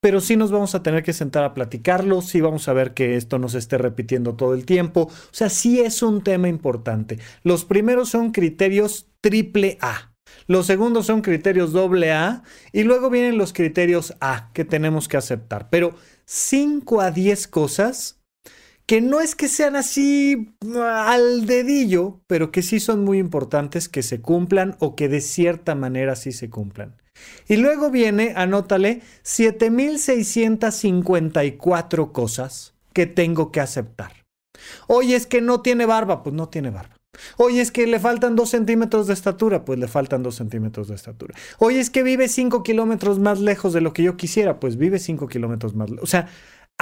pero 0.00 0.20
sí 0.20 0.36
nos 0.36 0.50
vamos 0.50 0.74
a 0.74 0.82
tener 0.82 1.02
que 1.02 1.12
sentar 1.12 1.44
a 1.44 1.54
platicarlo, 1.54 2.22
sí 2.22 2.40
vamos 2.40 2.68
a 2.68 2.72
ver 2.72 2.92
que 2.92 3.16
esto 3.16 3.38
no 3.38 3.48
se 3.48 3.58
esté 3.58 3.78
repitiendo 3.78 4.34
todo 4.34 4.54
el 4.54 4.66
tiempo, 4.66 5.02
o 5.02 5.10
sea, 5.30 5.48
sí 5.48 5.80
es 5.80 6.02
un 6.02 6.22
tema 6.22 6.48
importante. 6.48 7.18
Los 7.42 7.64
primeros 7.64 8.08
son 8.08 8.32
criterios 8.32 9.06
triple 9.20 9.78
A. 9.80 10.12
Los 10.46 10.66
segundos 10.66 11.06
son 11.06 11.20
criterios 11.20 11.72
doble 11.72 12.10
A 12.12 12.42
y 12.72 12.82
luego 12.82 13.10
vienen 13.10 13.38
los 13.38 13.52
criterios 13.52 14.14
A 14.20 14.50
que 14.54 14.64
tenemos 14.64 15.06
que 15.06 15.18
aceptar. 15.18 15.68
Pero 15.70 15.94
5 16.24 17.00
a 17.00 17.10
10 17.10 17.46
cosas 17.48 18.21
que 18.86 19.00
no 19.00 19.20
es 19.20 19.34
que 19.34 19.48
sean 19.48 19.76
así 19.76 20.54
al 20.76 21.46
dedillo, 21.46 22.20
pero 22.26 22.50
que 22.50 22.62
sí 22.62 22.80
son 22.80 23.04
muy 23.04 23.18
importantes 23.18 23.88
que 23.88 24.02
se 24.02 24.20
cumplan 24.20 24.76
o 24.80 24.96
que 24.96 25.08
de 25.08 25.20
cierta 25.20 25.74
manera 25.74 26.16
sí 26.16 26.32
se 26.32 26.50
cumplan. 26.50 26.96
Y 27.48 27.56
luego 27.56 27.90
viene, 27.90 28.34
anótale, 28.36 29.00
7654 29.22 32.12
cosas 32.12 32.74
que 32.92 33.06
tengo 33.06 33.52
que 33.52 33.60
aceptar. 33.60 34.12
Oye, 34.86 35.16
es 35.16 35.26
que 35.26 35.40
no 35.40 35.60
tiene 35.60 35.86
barba, 35.86 36.22
pues 36.22 36.34
no 36.34 36.48
tiene 36.48 36.70
barba. 36.70 36.94
Oye, 37.36 37.60
es 37.60 37.70
que 37.70 37.86
le 37.86 38.00
faltan 38.00 38.36
dos 38.36 38.48
centímetros 38.50 39.06
de 39.06 39.12
estatura, 39.12 39.66
pues 39.66 39.78
le 39.78 39.86
faltan 39.86 40.22
dos 40.22 40.36
centímetros 40.36 40.88
de 40.88 40.94
estatura. 40.94 41.34
Oye, 41.58 41.78
es 41.78 41.90
que 41.90 42.02
vive 42.02 42.26
cinco 42.28 42.62
kilómetros 42.62 43.18
más 43.18 43.38
lejos 43.38 43.74
de 43.74 43.82
lo 43.82 43.92
que 43.92 44.02
yo 44.02 44.16
quisiera, 44.16 44.58
pues 44.58 44.78
vive 44.78 44.98
cinco 44.98 45.28
kilómetros 45.28 45.74
más 45.74 45.90
lejos. 45.90 46.04
O 46.04 46.06
sea, 46.06 46.28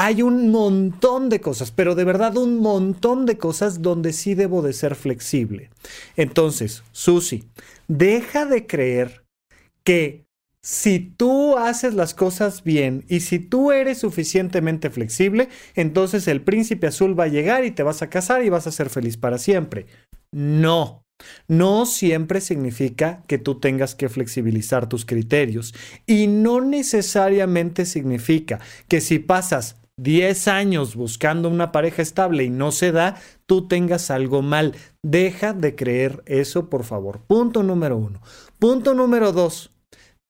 hay 0.03 0.23
un 0.23 0.51
montón 0.51 1.29
de 1.29 1.43
cosas, 1.43 1.73
pero 1.73 1.95
de 1.95 2.05
verdad 2.05 2.39
un 2.39 2.57
montón 2.57 3.27
de 3.27 3.37
cosas 3.37 3.83
donde 3.83 4.15
sí 4.15 4.35
debo 4.35 4.63
de 4.63 4.73
ser 4.73 4.95
flexible. 4.95 5.69
Entonces, 6.17 6.83
Susi, 6.91 7.45
deja 7.87 8.47
de 8.47 8.67
creer 8.67 9.27
que 9.85 10.25
si 10.63 11.01
tú 11.01 11.59
haces 11.59 11.93
las 11.93 12.15
cosas 12.15 12.65
bien 12.65 13.05
y 13.09 13.21
si 13.21 13.41
tú 13.41 13.73
eres 13.73 13.99
suficientemente 13.99 14.89
flexible, 14.89 15.51
entonces 15.75 16.29
el 16.29 16.41
príncipe 16.41 16.87
azul 16.87 17.19
va 17.19 17.25
a 17.25 17.29
llegar 17.29 17.67
y 17.67 17.71
te 17.71 17.83
vas 17.83 18.01
a 18.01 18.09
casar 18.09 18.43
y 18.43 18.49
vas 18.49 18.67
a 18.67 18.73
ser 18.73 18.89
feliz 18.89 19.19
para 19.19 19.37
siempre. 19.37 19.85
No. 20.33 21.05
No 21.47 21.85
siempre 21.85 22.41
significa 22.41 23.23
que 23.27 23.37
tú 23.37 23.61
tengas 23.61 23.95
que 23.95 24.09
flexibilizar 24.09 24.89
tus 24.89 25.05
criterios 25.05 25.75
y 26.07 26.27
no 26.27 26.63
necesariamente 26.63 27.85
significa 27.85 28.61
que 28.89 29.03
si 29.03 29.19
pasas 29.19 29.77
10 30.03 30.49
años 30.49 30.97
buscando 30.97 31.49
una 31.49 31.73
pareja 31.73 32.03
estable 32.03 32.45
y 32.45 32.51
no 32.51 32.73
se 32.73 32.93
da, 32.93 33.21
tú 33.47 33.69
tengas 33.69 34.11
algo 34.11 34.43
mal. 34.43 34.75
Deja 35.03 35.53
de 35.53 35.75
creer 35.75 36.23
eso, 36.27 36.71
por 36.71 36.85
favor. 36.85 37.21
Punto 37.27 37.63
número 37.63 37.97
uno. 37.97 38.21
Punto 38.59 38.95
número 38.95 39.33
dos 39.33 39.71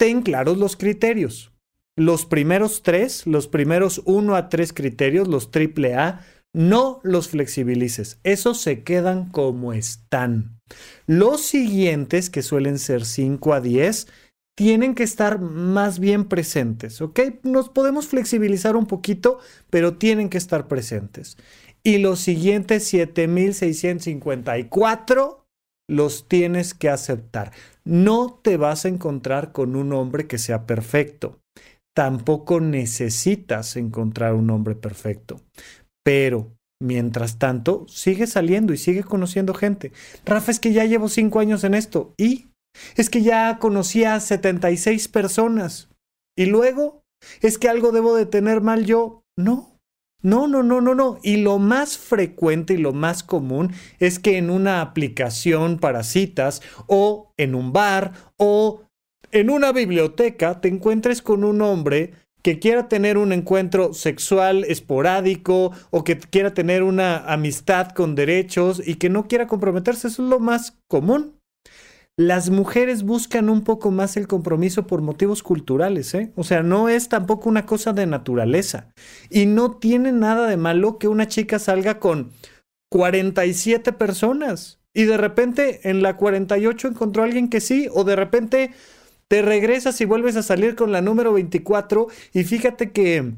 ten 0.00 0.22
claros 0.22 0.56
los 0.56 0.76
criterios. 0.76 1.52
Los 1.94 2.24
primeros 2.24 2.82
tres, 2.82 3.26
los 3.26 3.48
primeros 3.48 4.00
uno 4.06 4.34
a 4.34 4.48
tres 4.48 4.72
criterios, 4.72 5.28
los 5.28 5.50
triple 5.50 5.94
A, 5.94 6.24
no 6.54 7.00
los 7.02 7.28
flexibilices. 7.28 8.18
Esos 8.24 8.62
se 8.62 8.82
quedan 8.82 9.28
como 9.28 9.74
están. 9.74 10.58
Los 11.06 11.42
siguientes, 11.42 12.30
que 12.30 12.40
suelen 12.40 12.78
ser 12.78 13.04
5 13.04 13.52
a 13.52 13.60
10, 13.60 14.08
tienen 14.60 14.94
que 14.94 15.02
estar 15.04 15.40
más 15.40 15.98
bien 15.98 16.26
presentes, 16.26 17.00
¿ok? 17.00 17.18
Nos 17.44 17.70
podemos 17.70 18.08
flexibilizar 18.08 18.76
un 18.76 18.84
poquito, 18.84 19.38
pero 19.70 19.96
tienen 19.96 20.28
que 20.28 20.36
estar 20.36 20.68
presentes. 20.68 21.38
Y 21.82 21.96
los 21.96 22.20
siguientes 22.20 22.84
7654 22.84 25.46
los 25.88 26.28
tienes 26.28 26.74
que 26.74 26.90
aceptar. 26.90 27.52
No 27.86 28.38
te 28.42 28.58
vas 28.58 28.84
a 28.84 28.88
encontrar 28.88 29.52
con 29.52 29.76
un 29.76 29.94
hombre 29.94 30.26
que 30.26 30.36
sea 30.36 30.66
perfecto. 30.66 31.38
Tampoco 31.96 32.60
necesitas 32.60 33.76
encontrar 33.76 34.34
un 34.34 34.50
hombre 34.50 34.74
perfecto. 34.74 35.40
Pero, 36.04 36.52
mientras 36.82 37.38
tanto, 37.38 37.86
sigue 37.88 38.26
saliendo 38.26 38.74
y 38.74 38.76
sigue 38.76 39.04
conociendo 39.04 39.54
gente. 39.54 39.92
Rafa, 40.26 40.50
es 40.50 40.60
que 40.60 40.74
ya 40.74 40.84
llevo 40.84 41.08
cinco 41.08 41.40
años 41.40 41.64
en 41.64 41.72
esto. 41.72 42.12
¿Y? 42.18 42.49
Es 42.96 43.10
que 43.10 43.22
ya 43.22 43.58
conocí 43.58 44.04
a 44.04 44.20
76 44.20 45.08
personas. 45.08 45.88
¿Y 46.36 46.46
luego? 46.46 47.02
¿Es 47.40 47.58
que 47.58 47.68
algo 47.68 47.92
debo 47.92 48.14
de 48.14 48.26
tener 48.26 48.60
mal 48.60 48.84
yo? 48.84 49.24
No. 49.36 49.78
No, 50.22 50.48
no, 50.48 50.62
no, 50.62 50.80
no, 50.80 50.94
no. 50.94 51.18
Y 51.22 51.38
lo 51.38 51.58
más 51.58 51.96
frecuente 51.96 52.74
y 52.74 52.76
lo 52.76 52.92
más 52.92 53.22
común 53.22 53.72
es 53.98 54.18
que 54.18 54.36
en 54.36 54.50
una 54.50 54.82
aplicación 54.82 55.78
para 55.78 56.02
citas 56.02 56.60
o 56.86 57.32
en 57.38 57.54
un 57.54 57.72
bar 57.72 58.12
o 58.36 58.82
en 59.32 59.48
una 59.48 59.72
biblioteca 59.72 60.60
te 60.60 60.68
encuentres 60.68 61.22
con 61.22 61.44
un 61.44 61.62
hombre 61.62 62.12
que 62.42 62.58
quiera 62.58 62.88
tener 62.88 63.18
un 63.18 63.32
encuentro 63.32 63.94
sexual 63.94 64.64
esporádico 64.64 65.72
o 65.90 66.04
que 66.04 66.18
quiera 66.18 66.52
tener 66.52 66.82
una 66.82 67.18
amistad 67.18 67.90
con 67.90 68.14
derechos 68.14 68.82
y 68.86 68.96
que 68.96 69.08
no 69.08 69.26
quiera 69.26 69.46
comprometerse. 69.46 70.08
Eso 70.08 70.22
es 70.22 70.28
lo 70.28 70.38
más 70.38 70.78
común 70.88 71.39
las 72.20 72.50
mujeres 72.50 73.02
buscan 73.02 73.48
un 73.48 73.64
poco 73.64 73.90
más 73.90 74.18
el 74.18 74.28
compromiso 74.28 74.86
por 74.86 75.00
motivos 75.00 75.42
culturales, 75.42 76.12
¿eh? 76.12 76.32
O 76.36 76.44
sea, 76.44 76.62
no 76.62 76.90
es 76.90 77.08
tampoco 77.08 77.48
una 77.48 77.64
cosa 77.64 77.94
de 77.94 78.04
naturaleza. 78.04 78.92
Y 79.30 79.46
no 79.46 79.78
tiene 79.78 80.12
nada 80.12 80.46
de 80.46 80.58
malo 80.58 80.98
que 80.98 81.08
una 81.08 81.28
chica 81.28 81.58
salga 81.58 81.98
con 81.98 82.32
47 82.90 83.94
personas 83.94 84.80
y 84.92 85.04
de 85.04 85.16
repente 85.16 85.88
en 85.88 86.02
la 86.02 86.18
48 86.18 86.88
encontró 86.88 87.22
a 87.22 87.26
alguien 87.26 87.48
que 87.48 87.62
sí, 87.62 87.88
o 87.90 88.04
de 88.04 88.16
repente 88.16 88.72
te 89.26 89.40
regresas 89.40 89.98
y 90.02 90.04
vuelves 90.04 90.36
a 90.36 90.42
salir 90.42 90.74
con 90.74 90.92
la 90.92 91.00
número 91.00 91.32
24 91.32 92.08
y 92.34 92.44
fíjate 92.44 92.90
que 92.90 93.32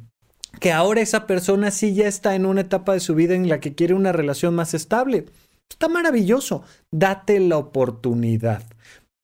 que 0.60 0.72
ahora 0.72 1.00
esa 1.00 1.26
persona 1.26 1.70
sí 1.70 1.94
ya 1.94 2.06
está 2.06 2.34
en 2.34 2.46
una 2.46 2.62
etapa 2.62 2.92
de 2.92 3.00
su 3.00 3.14
vida 3.14 3.34
en 3.34 3.48
la 3.48 3.60
que 3.60 3.74
quiere 3.74 3.94
una 3.94 4.12
relación 4.12 4.54
más 4.54 4.74
estable. 4.74 5.26
Está 5.72 5.88
maravilloso, 5.88 6.64
date 6.92 7.40
la 7.40 7.56
oportunidad, 7.56 8.62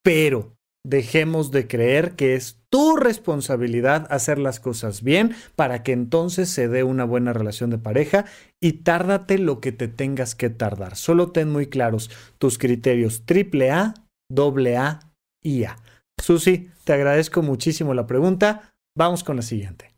pero 0.03 0.55
dejemos 0.83 1.51
de 1.51 1.69
creer 1.69 2.17
que 2.17 2.37
es 2.37 2.59
tu 2.71 2.97
responsabilidad 2.97 4.07
hacer 4.11 4.39
las 4.39 4.59
cosas 4.59 5.03
bien 5.03 5.35
para 5.57 5.83
que 5.83 5.93
entonces 5.93 6.49
se 6.49 6.67
dé 6.67 6.85
una 6.85 7.05
buena 7.05 7.35
relación 7.35 7.69
de 7.69 7.77
pareja 7.77 8.25
y 8.63 8.83
tárdate 8.83 9.37
lo 9.37 9.61
que 9.61 9.73
te 9.73 9.89
tengas 9.89 10.35
que 10.35 10.49
tardar. 10.49 10.97
Solo 10.97 11.33
ten 11.33 11.53
muy 11.53 11.67
claros 11.67 12.11
tus 12.39 12.57
criterios 12.57 13.27
triple 13.27 13.71
A, 13.71 13.93
doble 14.31 14.79
A 14.79 15.01
y 15.45 15.65
A. 15.65 15.77
Susi, 16.19 16.71
te 16.85 16.95
agradezco 16.95 17.43
muchísimo 17.43 17.93
la 17.93 18.07
pregunta. 18.07 18.73
Vamos 18.97 19.23
con 19.23 19.37
la 19.37 19.43
siguiente. 19.43 19.93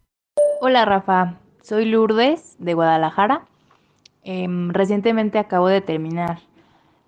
Hola 0.61 0.85
Rafa, 0.85 1.39
soy 1.63 1.85
Lourdes 1.85 2.57
de 2.59 2.75
Guadalajara 2.75 3.47
Em, 4.23 4.71
recientemente 4.71 5.39
acabo 5.39 5.69
de 5.69 5.81
terminar 5.81 6.41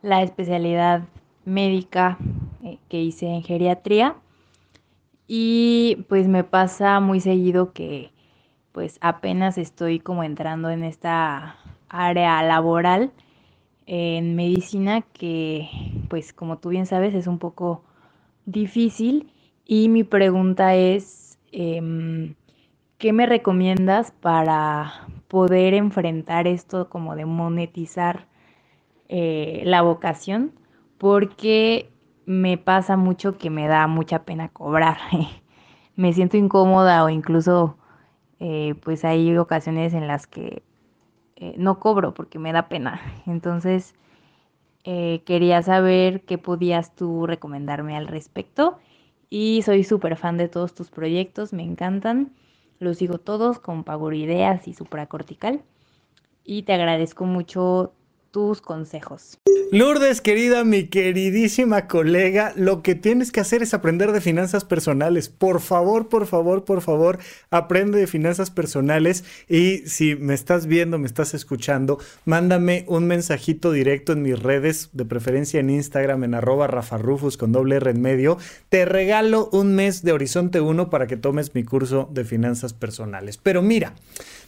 la 0.02 0.22
especialidad 0.22 1.02
médica 1.44 2.18
eh, 2.62 2.78
que 2.88 3.00
hice 3.02 3.26
en 3.26 3.42
geriatría. 3.42 4.16
Y 5.26 6.04
pues 6.08 6.28
me 6.28 6.44
pasa 6.44 7.00
muy 7.00 7.20
seguido 7.20 7.72
que 7.72 8.10
pues 8.72 8.98
apenas 9.00 9.58
estoy 9.58 10.00
como 10.00 10.24
entrando 10.24 10.70
en 10.70 10.82
esta 10.82 11.56
área 11.88 12.42
laboral 12.42 13.12
en 13.86 14.36
medicina 14.36 15.02
que 15.02 15.68
pues 16.08 16.32
como 16.32 16.58
tú 16.58 16.70
bien 16.70 16.86
sabes 16.86 17.14
es 17.14 17.26
un 17.26 17.38
poco 17.38 17.82
difícil. 18.46 19.30
Y 19.66 19.88
mi 19.88 20.04
pregunta 20.04 20.74
es 20.74 21.38
em, 21.52 22.34
¿qué 22.98 23.12
me 23.12 23.26
recomiendas 23.26 24.12
para 24.12 25.06
poder 25.32 25.72
enfrentar 25.72 26.46
esto 26.46 26.90
como 26.90 27.16
de 27.16 27.24
monetizar 27.24 28.26
eh, 29.08 29.62
la 29.64 29.80
vocación? 29.80 30.52
Porque 30.98 31.90
me 32.26 32.58
pasa 32.58 32.98
mucho 32.98 33.38
que 33.38 33.48
me 33.48 33.66
da 33.66 33.86
mucha 33.86 34.24
pena 34.24 34.50
cobrar. 34.50 34.98
me 35.96 36.12
siento 36.12 36.36
incómoda 36.36 37.02
o 37.02 37.08
incluso 37.08 37.78
eh, 38.40 38.74
pues 38.84 39.06
hay 39.06 39.34
ocasiones 39.38 39.94
en 39.94 40.06
las 40.06 40.26
que 40.26 40.62
eh, 41.36 41.54
no 41.56 41.80
cobro 41.80 42.12
porque 42.12 42.38
me 42.38 42.52
da 42.52 42.68
pena. 42.68 43.00
Entonces 43.26 43.94
quería 44.84 45.62
saber 45.62 46.22
qué 46.22 46.36
podías 46.36 46.94
tú 46.94 47.26
recomendarme 47.26 47.96
al 47.96 48.06
respecto. 48.06 48.78
Y 49.30 49.62
soy 49.62 49.82
súper 49.82 50.16
fan 50.16 50.36
de 50.36 50.48
todos 50.48 50.74
tus 50.74 50.90
proyectos, 50.90 51.54
me 51.54 51.62
encantan. 51.62 52.32
Los 52.82 52.98
sigo 52.98 53.18
todos 53.18 53.60
con 53.60 53.84
Ideas 54.12 54.66
y 54.66 54.74
Supracortical. 54.74 55.62
Y 56.42 56.64
te 56.64 56.72
agradezco 56.72 57.24
mucho 57.24 57.92
tus 58.32 58.60
consejos. 58.60 59.38
Lourdes, 59.70 60.20
querida, 60.20 60.64
mi 60.64 60.88
queridísima 60.88 61.86
colega, 61.86 62.52
lo 62.56 62.82
que 62.82 62.94
tienes 62.94 63.32
que 63.32 63.40
hacer 63.40 63.62
es 63.62 63.72
aprender 63.72 64.12
de 64.12 64.20
finanzas 64.20 64.64
personales. 64.64 65.30
Por 65.30 65.60
favor, 65.60 66.08
por 66.08 66.26
favor, 66.26 66.64
por 66.64 66.82
favor, 66.82 67.18
aprende 67.50 67.98
de 67.98 68.06
finanzas 68.06 68.50
personales 68.50 69.24
y 69.48 69.78
si 69.86 70.14
me 70.14 70.34
estás 70.34 70.66
viendo, 70.66 70.98
me 70.98 71.06
estás 71.06 71.32
escuchando, 71.32 71.98
mándame 72.26 72.84
un 72.86 73.06
mensajito 73.06 73.72
directo 73.72 74.12
en 74.12 74.22
mis 74.22 74.38
redes, 74.38 74.90
de 74.92 75.06
preferencia 75.06 75.60
en 75.60 75.70
Instagram, 75.70 76.24
en 76.24 76.34
arroba 76.34 76.66
rafarrufus 76.66 77.38
con 77.38 77.52
doble 77.52 77.76
R 77.76 77.90
en 77.90 78.02
medio. 78.02 78.36
Te 78.68 78.84
regalo 78.84 79.48
un 79.52 79.74
mes 79.74 80.02
de 80.02 80.12
Horizonte 80.12 80.60
1 80.60 80.90
para 80.90 81.06
que 81.06 81.16
tomes 81.16 81.54
mi 81.54 81.64
curso 81.64 82.10
de 82.12 82.24
finanzas 82.24 82.74
personales. 82.74 83.38
Pero 83.38 83.62
mira, 83.62 83.94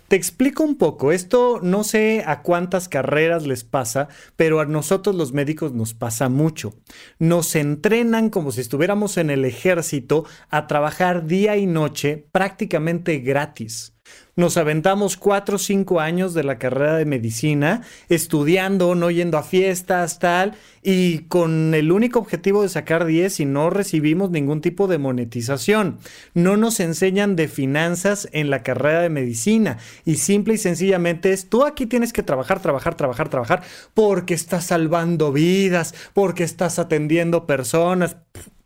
te 0.09 0.17
explico 0.17 0.63
un 0.63 0.77
poco, 0.77 1.13
esto 1.13 1.61
no 1.63 1.83
sé 1.85 2.23
a 2.27 2.43
cuántas 2.43 2.89
carreras 2.89 3.47
les 3.47 3.65
pasa, 3.65 4.09
pero 4.37 4.61
a 4.61 4.67
nosotros 4.67 5.15
los 5.15 5.33
médicos 5.33 5.73
nos 5.73 5.95
pasa 5.95 6.29
mucho. 6.29 6.75
Nos 7.19 7.57
entrenan 7.57 8.31
como 8.31 8.53
si 8.53 8.61
estuviéramos 8.61 9.17
en 9.17 9.31
el 9.31 9.45
ejército 9.45 10.25
a 10.51 10.67
trabajar 10.67 11.27
día 11.27 11.57
y 11.57 11.67
noche 11.67 12.27
prácticamente 12.33 13.19
gratis. 13.19 13.94
Nos 14.37 14.57
aventamos 14.57 15.17
cuatro 15.17 15.57
o 15.57 15.59
cinco 15.61 16.01
años 16.01 16.35
de 16.35 16.43
la 16.43 16.59
carrera 16.59 16.97
de 16.97 17.05
medicina, 17.05 17.83
estudiando, 18.09 18.97
no 18.97 19.13
yendo 19.13 19.39
a 19.39 19.45
fiestas, 19.45 20.19
tal, 20.19 20.57
y 20.83 21.21
con 21.29 21.73
el 21.73 21.93
único 21.93 22.19
objetivo 22.19 22.63
de 22.63 22.69
sacar 22.69 23.05
10 23.05 23.39
y 23.39 23.45
no 23.45 23.71
recibimos 23.71 24.31
ningún 24.31 24.61
tipo 24.61 24.89
de 24.89 24.99
monetización. 24.99 25.99
No 26.35 26.57
nos 26.57 26.81
enseñan 26.81 27.37
de 27.37 27.47
finanzas 27.47 28.29
en 28.33 28.51
la 28.51 28.65
carrera 28.65 29.03
de 29.03 29.09
medicina 29.09 29.79
y 30.05 30.17
simple 30.17 30.55
y 30.55 30.59
sencillamente 30.59 31.33
es, 31.33 31.49
tú 31.49 31.65
aquí 31.65 31.87
tienes 31.87 32.13
que 32.13 32.25
trabajar, 32.25 32.61
trabajar, 32.61 32.97
trabajar, 32.97 33.29
trabajar, 33.29 33.63
porque 33.95 34.35
estás 34.35 34.65
salvando 34.65 35.31
vidas, 35.31 35.95
porque 36.13 36.43
estás 36.43 36.81
atendiendo 36.81 37.47
personas. 37.47 38.17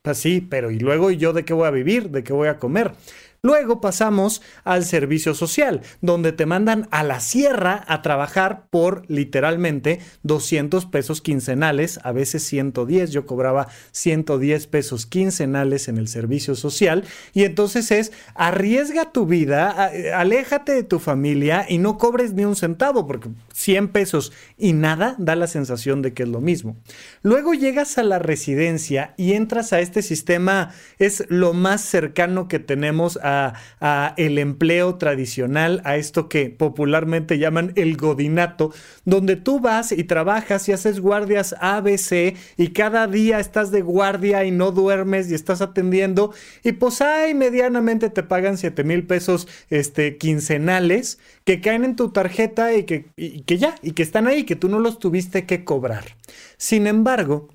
Así, 0.04 0.40
pero 0.40 0.70
¿y 0.70 0.78
luego 0.78 1.10
yo 1.10 1.34
de 1.34 1.44
qué 1.44 1.52
voy 1.52 1.66
a 1.66 1.70
vivir? 1.70 2.08
¿De 2.08 2.24
qué 2.24 2.32
voy 2.32 2.48
a 2.48 2.58
comer? 2.58 2.92
Luego 3.40 3.80
pasamos 3.80 4.42
al 4.64 4.84
servicio 4.84 5.32
social, 5.32 5.82
donde 6.00 6.32
te 6.32 6.44
mandan 6.44 6.88
a 6.90 7.04
la 7.04 7.20
sierra 7.20 7.84
a 7.86 8.02
trabajar 8.02 8.66
por 8.70 9.08
literalmente 9.08 10.00
200 10.24 10.86
pesos 10.86 11.22
quincenales, 11.22 12.00
a 12.02 12.10
veces 12.10 12.42
110. 12.42 13.12
Yo 13.12 13.26
cobraba 13.26 13.68
110 13.92 14.66
pesos 14.66 15.06
quincenales 15.06 15.86
en 15.86 15.98
el 15.98 16.08
servicio 16.08 16.56
social. 16.56 17.04
Y 17.32 17.44
entonces 17.44 17.92
es, 17.92 18.12
arriesga 18.34 19.12
tu 19.12 19.26
vida, 19.26 19.92
aléjate 20.14 20.72
de 20.72 20.82
tu 20.82 20.98
familia 20.98 21.64
y 21.68 21.78
no 21.78 21.96
cobres 21.96 22.32
ni 22.34 22.44
un 22.44 22.56
centavo, 22.56 23.06
porque 23.06 23.28
100 23.52 23.88
pesos 23.88 24.32
y 24.56 24.72
nada 24.72 25.14
da 25.18 25.36
la 25.36 25.46
sensación 25.46 26.02
de 26.02 26.12
que 26.12 26.24
es 26.24 26.28
lo 26.28 26.40
mismo. 26.40 26.76
Luego 27.22 27.54
llegas 27.54 27.98
a 27.98 28.02
la 28.02 28.18
residencia 28.18 29.14
y 29.16 29.34
entras 29.34 29.72
a 29.72 29.80
este 29.80 30.02
sistema, 30.02 30.72
es 30.98 31.24
lo 31.28 31.52
más 31.52 31.82
cercano 31.82 32.48
que 32.48 32.58
tenemos 32.58 33.16
a 33.22 33.27
a, 33.80 34.14
el 34.16 34.38
empleo 34.38 34.96
tradicional, 34.96 35.80
a 35.84 35.96
esto 35.96 36.28
que 36.28 36.50
popularmente 36.50 37.38
llaman 37.38 37.72
el 37.76 37.96
godinato, 37.96 38.72
donde 39.04 39.36
tú 39.36 39.60
vas 39.60 39.92
y 39.92 40.04
trabajas 40.04 40.68
y 40.68 40.72
haces 40.72 41.00
guardias 41.00 41.54
ABC 41.60 42.36
y 42.56 42.68
cada 42.68 43.06
día 43.06 43.40
estás 43.40 43.70
de 43.70 43.82
guardia 43.82 44.44
y 44.44 44.50
no 44.50 44.72
duermes 44.72 45.30
y 45.30 45.34
estás 45.34 45.60
atendiendo 45.60 46.32
y 46.64 46.72
pues 46.72 47.00
ahí 47.00 47.34
medianamente 47.34 48.10
te 48.10 48.22
pagan 48.22 48.58
7 48.58 48.84
mil 48.84 49.06
pesos 49.06 49.48
este, 49.70 50.16
quincenales 50.16 51.18
que 51.44 51.60
caen 51.60 51.84
en 51.84 51.96
tu 51.96 52.10
tarjeta 52.10 52.74
y 52.74 52.84
que, 52.84 53.06
y 53.16 53.42
que 53.42 53.58
ya, 53.58 53.74
y 53.82 53.92
que 53.92 54.02
están 54.02 54.26
ahí, 54.26 54.44
que 54.44 54.56
tú 54.56 54.68
no 54.68 54.80
los 54.80 54.98
tuviste 54.98 55.46
que 55.46 55.64
cobrar. 55.64 56.04
Sin 56.56 56.86
embargo, 56.86 57.48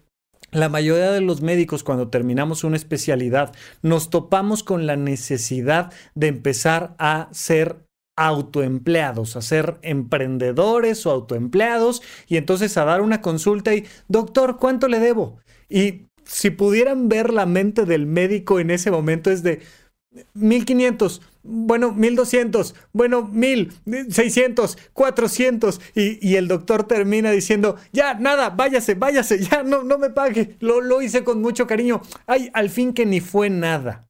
la 0.54 0.70
mayoría 0.70 1.12
de 1.12 1.22
los 1.22 1.42
médicos 1.42 1.84
cuando 1.84 2.10
terminamos 2.10 2.63
una 2.63 2.78
especialidad 2.78 3.54
nos 3.82 4.10
topamos 4.10 4.63
con 4.63 4.86
la 4.86 4.96
necesidad 4.96 5.92
de 6.16 6.28
empezar 6.28 6.96
a 7.00 7.30
ser 7.32 7.86
autoempleados, 8.16 9.36
a 9.36 9.42
ser 9.42 9.80
emprendedores 9.82 11.06
o 11.06 11.12
autoempleados 11.12 12.02
y 12.28 12.38
entonces 12.38 12.78
a 12.78 12.86
dar 12.86 13.02
una 13.02 13.22
consulta 13.22 13.74
y, 13.74 13.86
doctor, 14.08 14.58
¿cuánto 14.58 14.88
le 14.88 15.00
debo? 15.00 15.39
Y 15.68 16.08
si 16.24 16.52
pudieran 16.52 17.10
ver 17.10 17.34
la 17.34 17.46
mente 17.46 17.86
del 17.86 18.06
médico 18.06 18.60
en 18.60 18.70
ese 18.70 18.92
momento 18.92 19.32
es 19.32 19.42
de, 19.42 19.62
1500, 20.36 21.22
bueno, 21.43 21.91
1200, 21.91 22.73
bueno, 22.93 23.29
1600, 23.32 24.77
400 24.93 25.82
y, 25.93 26.27
y 26.27 26.36
el 26.38 26.47
doctor 26.47 26.88
termina 26.88 27.32
diciendo, 27.32 27.75
ya, 27.91 28.13
nada, 28.15 28.49
váyase, 28.49 28.95
váyase, 28.95 29.39
ya, 29.39 29.63
no, 29.63 29.84
no 29.84 29.97
me 29.97 30.10
pague, 30.10 30.56
lo, 30.60 30.82
lo 30.82 31.01
hice 31.01 31.23
con 31.23 31.41
mucho 31.41 31.67
cariño, 31.67 32.01
ay, 32.25 32.49
al 32.53 32.69
fin 32.69 32.93
que 32.93 33.06
ni 33.06 33.19
fue 33.19 33.49
nada. 33.49 34.08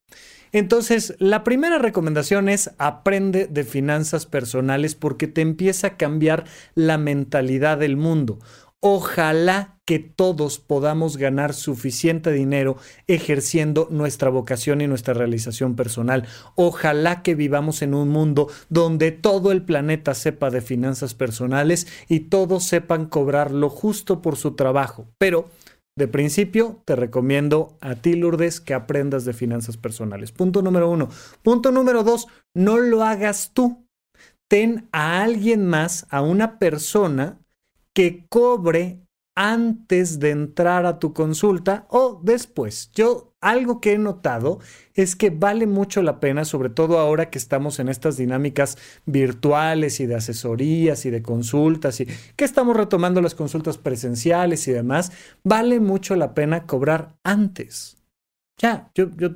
Entonces, 0.51 1.15
la 1.17 1.43
primera 1.43 1.79
recomendación 1.79 2.47
es 2.47 2.69
aprende 2.77 3.47
de 3.47 3.63
finanzas 3.63 4.27
personales 4.27 4.93
porque 4.93 5.27
te 5.27 5.41
empieza 5.41 5.87
a 5.87 5.97
cambiar 5.97 6.45
la 6.75 6.99
mentalidad 6.99 7.79
del 7.79 7.97
mundo. 7.97 8.37
Ojalá 8.79 9.72
que 9.85 9.99
todos 9.99 10.59
podamos 10.59 11.17
ganar 11.17 11.53
suficiente 11.53 12.31
dinero 12.31 12.77
ejerciendo 13.07 13.87
nuestra 13.91 14.29
vocación 14.29 14.81
y 14.81 14.87
nuestra 14.87 15.13
realización 15.13 15.75
personal. 15.75 16.25
Ojalá 16.55 17.21
que 17.21 17.35
vivamos 17.35 17.81
en 17.81 17.93
un 17.93 18.09
mundo 18.09 18.47
donde 18.69 19.11
todo 19.11 19.51
el 19.51 19.63
planeta 19.63 20.13
sepa 20.13 20.49
de 20.49 20.61
finanzas 20.61 21.13
personales 21.13 21.87
y 22.07 22.21
todos 22.21 22.63
sepan 22.63 23.07
cobrar 23.07 23.51
lo 23.51 23.69
justo 23.69 24.21
por 24.21 24.37
su 24.37 24.55
trabajo. 24.55 25.07
Pero 25.17 25.49
de 25.95 26.07
principio, 26.07 26.81
te 26.85 26.95
recomiendo 26.95 27.77
a 27.79 27.95
ti, 27.95 28.15
Lourdes, 28.15 28.59
que 28.59 28.73
aprendas 28.73 29.25
de 29.25 29.33
finanzas 29.33 29.77
personales. 29.77 30.31
Punto 30.31 30.63
número 30.63 30.89
uno. 30.89 31.09
Punto 31.43 31.71
número 31.71 32.03
dos, 32.03 32.27
no 32.55 32.79
lo 32.79 33.03
hagas 33.03 33.51
tú. 33.53 33.85
Ten 34.49 34.87
a 34.91 35.21
alguien 35.21 35.67
más, 35.67 36.07
a 36.09 36.21
una 36.21 36.57
persona 36.57 37.39
que 37.93 38.25
cobre 38.27 39.02
antes 39.35 40.19
de 40.19 40.29
entrar 40.29 40.85
a 40.85 40.99
tu 40.99 41.13
consulta 41.13 41.85
o 41.89 42.21
después. 42.23 42.91
Yo 42.93 43.33
algo 43.41 43.81
que 43.81 43.93
he 43.93 43.97
notado 43.97 44.59
es 44.93 45.15
que 45.15 45.29
vale 45.29 45.67
mucho 45.67 46.01
la 46.01 46.19
pena, 46.19 46.45
sobre 46.45 46.69
todo 46.69 46.99
ahora 46.99 47.29
que 47.29 47.37
estamos 47.37 47.79
en 47.79 47.89
estas 47.89 48.15
dinámicas 48.17 48.77
virtuales 49.05 49.99
y 49.99 50.05
de 50.05 50.15
asesorías 50.15 51.05
y 51.05 51.09
de 51.09 51.21
consultas 51.21 51.99
y 51.99 52.07
que 52.35 52.45
estamos 52.45 52.77
retomando 52.77 53.21
las 53.21 53.35
consultas 53.35 53.77
presenciales 53.77 54.67
y 54.67 54.71
demás, 54.71 55.11
vale 55.43 55.79
mucho 55.79 56.15
la 56.15 56.33
pena 56.33 56.65
cobrar 56.65 57.15
antes. 57.23 57.97
Ya, 58.57 58.91
yo, 58.93 59.09
yo 59.17 59.31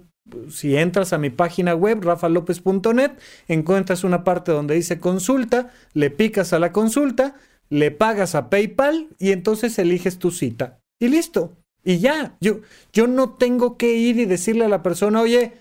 si 0.49 0.75
entras 0.75 1.13
a 1.13 1.17
mi 1.17 1.29
página 1.29 1.73
web, 1.73 2.03
rafalopez.net, 2.03 3.11
encuentras 3.47 4.03
una 4.03 4.23
parte 4.23 4.51
donde 4.51 4.75
dice 4.75 4.99
consulta, 4.99 5.71
le 5.93 6.09
picas 6.09 6.53
a 6.53 6.59
la 6.59 6.71
consulta, 6.71 7.35
le 7.69 7.91
pagas 7.91 8.35
a 8.35 8.49
PayPal 8.49 9.09
y 9.19 9.31
entonces 9.31 9.77
eliges 9.79 10.19
tu 10.19 10.31
cita. 10.31 10.79
Y 10.99 11.09
listo. 11.09 11.53
Y 11.83 11.99
ya, 11.99 12.35
yo, 12.41 12.59
yo 12.91 13.07
no 13.07 13.31
tengo 13.35 13.77
que 13.77 13.93
ir 13.93 14.19
y 14.19 14.25
decirle 14.25 14.65
a 14.65 14.69
la 14.69 14.83
persona, 14.83 15.21
oye, 15.21 15.53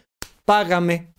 págame. 0.44 1.14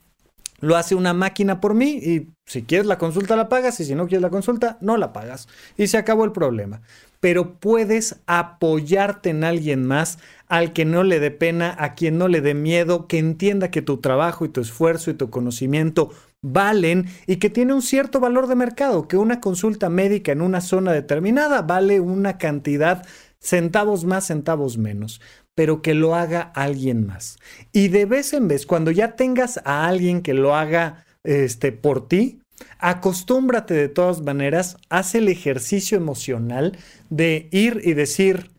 Lo 0.60 0.76
hace 0.76 0.96
una 0.96 1.14
máquina 1.14 1.62
por 1.62 1.76
mí 1.76 1.92
y 1.92 2.30
si 2.46 2.64
quieres 2.64 2.88
la 2.88 2.98
consulta 2.98 3.36
la 3.36 3.48
pagas 3.48 3.80
y 3.80 3.86
si 3.86 3.94
no 3.94 4.08
quieres 4.08 4.24
la 4.24 4.32
consulta 4.32 4.78
no 4.82 4.98
la 4.98 5.14
pagas. 5.14 5.48
Y 5.78 5.88
se 5.88 5.98
acabó 5.98 6.26
el 6.26 6.32
problema. 6.32 6.82
Pero 7.20 7.60
puedes 7.60 8.18
apoyarte 8.28 9.30
en 9.30 9.44
alguien 9.44 9.86
más 9.86 10.20
al 10.48 10.74
que 10.74 10.86
no 10.86 11.04
le 11.04 11.20
dé 11.20 11.32
pena, 11.32 11.76
a 11.78 11.96
quien 11.96 12.18
no 12.18 12.28
le 12.28 12.42
dé 12.42 12.54
miedo, 12.54 13.08
que 13.08 13.18
entienda 13.18 13.72
que 13.72 13.82
tu 13.82 13.98
trabajo 13.98 14.46
y 14.46 14.50
tu 14.50 14.62
esfuerzo 14.62 15.12
y 15.12 15.16
tu 15.16 15.30
conocimiento 15.30 16.12
valen 16.42 17.08
y 17.26 17.38
que 17.38 17.50
tiene 17.50 17.74
un 17.74 17.82
cierto 17.82 18.20
valor 18.20 18.48
de 18.48 18.56
mercado, 18.56 19.08
que 19.08 19.18
una 19.18 19.42
consulta 19.42 19.90
médica 19.90 20.32
en 20.32 20.42
una 20.42 20.62
zona 20.62 20.92
determinada 20.92 21.62
vale 21.62 22.00
una 22.00 22.38
cantidad 22.38 23.06
centavos 23.40 24.06
más, 24.06 24.28
centavos 24.28 24.78
menos, 24.78 25.22
pero 25.56 25.82
que 25.82 25.94
lo 25.94 26.16
haga 26.16 26.42
alguien 26.42 27.06
más. 27.06 27.38
Y 27.72 27.88
de 27.90 28.06
vez 28.06 28.34
en 28.34 28.48
vez, 28.48 28.66
cuando 28.66 28.92
ya 28.92 29.16
tengas 29.16 29.60
a 29.66 29.88
alguien 29.88 30.22
que 30.22 30.34
lo 30.34 30.56
haga 30.56 31.06
este, 31.24 31.72
por 31.72 32.08
ti, 32.08 32.40
acostúmbrate 32.80 33.74
de 33.74 33.90
todas 33.90 34.22
maneras, 34.22 34.78
haz 34.90 35.16
el 35.16 35.28
ejercicio 35.30 35.98
emocional 35.98 36.78
de 37.10 37.48
ir 37.52 37.82
y 37.84 37.94
decir, 37.94 38.52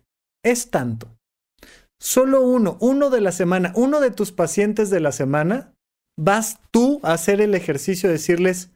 es 0.45 0.71
tanto. 0.71 1.09
Solo 2.01 2.43
uno, 2.43 2.77
uno 2.81 3.11
de 3.11 3.21
la 3.21 3.33
semana, 3.33 3.73
uno 3.75 4.01
de 4.01 4.11
tus 4.11 4.31
pacientes 4.33 4.91
de 4.91 5.01
la 5.01 5.13
semana 5.13 5.73
vas 6.19 6.59
tú 6.71 7.01
a 7.03 7.13
hacer 7.13 7.41
el 7.41 7.55
ejercicio 7.55 8.09
de 8.09 8.15
decirles, 8.15 8.71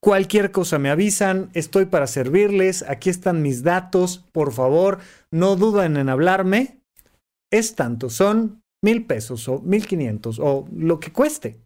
cualquier 0.00 0.50
cosa 0.50 0.78
me 0.78 0.90
avisan, 0.90 1.50
estoy 1.54 1.86
para 1.86 2.06
servirles, 2.06 2.84
aquí 2.88 3.10
están 3.10 3.42
mis 3.42 3.62
datos, 3.62 4.24
por 4.32 4.52
favor, 4.52 4.98
no 5.32 5.56
duden 5.56 5.96
en 5.96 6.08
hablarme. 6.08 6.80
Es 7.52 7.74
tanto, 7.74 8.10
son 8.10 8.62
mil 8.82 9.06
pesos 9.06 9.48
o 9.48 9.60
mil 9.60 9.86
quinientos 9.86 10.38
o 10.40 10.68
lo 10.72 11.00
que 11.00 11.12
cueste. 11.12 11.60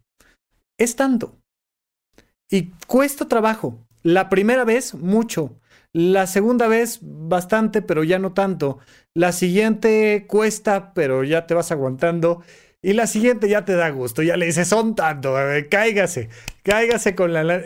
Es 0.79 0.95
tanto. 0.95 1.37
Y 2.49 2.71
cuesta 2.87 3.27
trabajo. 3.27 3.79
La 4.03 4.29
primera 4.29 4.63
vez, 4.63 4.93
mucho. 4.93 5.59
La 5.93 6.27
segunda 6.27 6.67
vez, 6.67 6.99
bastante, 7.01 7.81
pero 7.81 8.03
ya 8.03 8.19
no 8.19 8.33
tanto. 8.33 8.79
La 9.13 9.31
siguiente 9.31 10.25
cuesta, 10.27 10.93
pero 10.93 11.23
ya 11.23 11.47
te 11.47 11.53
vas 11.53 11.71
aguantando. 11.71 12.43
Y 12.81 12.93
la 12.93 13.07
siguiente 13.07 13.49
ya 13.49 13.65
te 13.65 13.75
da 13.75 13.89
gusto. 13.89 14.21
Ya 14.21 14.37
le 14.37 14.45
dices, 14.45 14.67
son 14.67 14.93
tanto, 14.95 15.35
cáigase, 15.69 16.29
cáigase 16.63 17.15
con 17.15 17.33
la... 17.33 17.61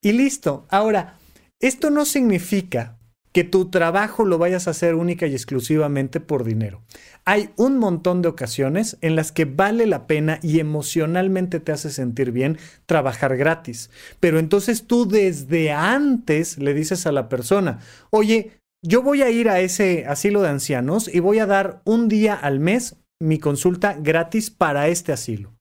Y 0.00 0.12
listo. 0.12 0.66
Ahora, 0.70 1.18
esto 1.60 1.90
no 1.90 2.04
significa 2.04 2.98
que 3.34 3.42
tu 3.42 3.68
trabajo 3.68 4.24
lo 4.24 4.38
vayas 4.38 4.68
a 4.68 4.70
hacer 4.70 4.94
única 4.94 5.26
y 5.26 5.32
exclusivamente 5.32 6.20
por 6.20 6.44
dinero. 6.44 6.82
Hay 7.24 7.50
un 7.56 7.78
montón 7.78 8.22
de 8.22 8.28
ocasiones 8.28 8.96
en 9.00 9.16
las 9.16 9.32
que 9.32 9.44
vale 9.44 9.88
la 9.88 10.06
pena 10.06 10.38
y 10.40 10.60
emocionalmente 10.60 11.58
te 11.58 11.72
hace 11.72 11.90
sentir 11.90 12.30
bien 12.30 12.58
trabajar 12.86 13.36
gratis. 13.36 13.90
Pero 14.20 14.38
entonces 14.38 14.86
tú 14.86 15.08
desde 15.08 15.72
antes 15.72 16.58
le 16.58 16.74
dices 16.74 17.06
a 17.06 17.12
la 17.12 17.28
persona, 17.28 17.80
oye, 18.10 18.52
yo 18.82 19.02
voy 19.02 19.22
a 19.22 19.30
ir 19.30 19.48
a 19.48 19.58
ese 19.58 20.06
asilo 20.06 20.40
de 20.40 20.50
ancianos 20.50 21.12
y 21.12 21.18
voy 21.18 21.40
a 21.40 21.46
dar 21.46 21.82
un 21.84 22.08
día 22.08 22.34
al 22.34 22.60
mes 22.60 22.96
mi 23.20 23.40
consulta 23.40 23.96
gratis 23.98 24.50
para 24.50 24.86
este 24.86 25.10
asilo. 25.10 25.54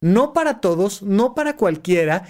No 0.00 0.32
para 0.32 0.60
todos, 0.60 1.02
no 1.02 1.34
para 1.34 1.56
cualquiera, 1.56 2.28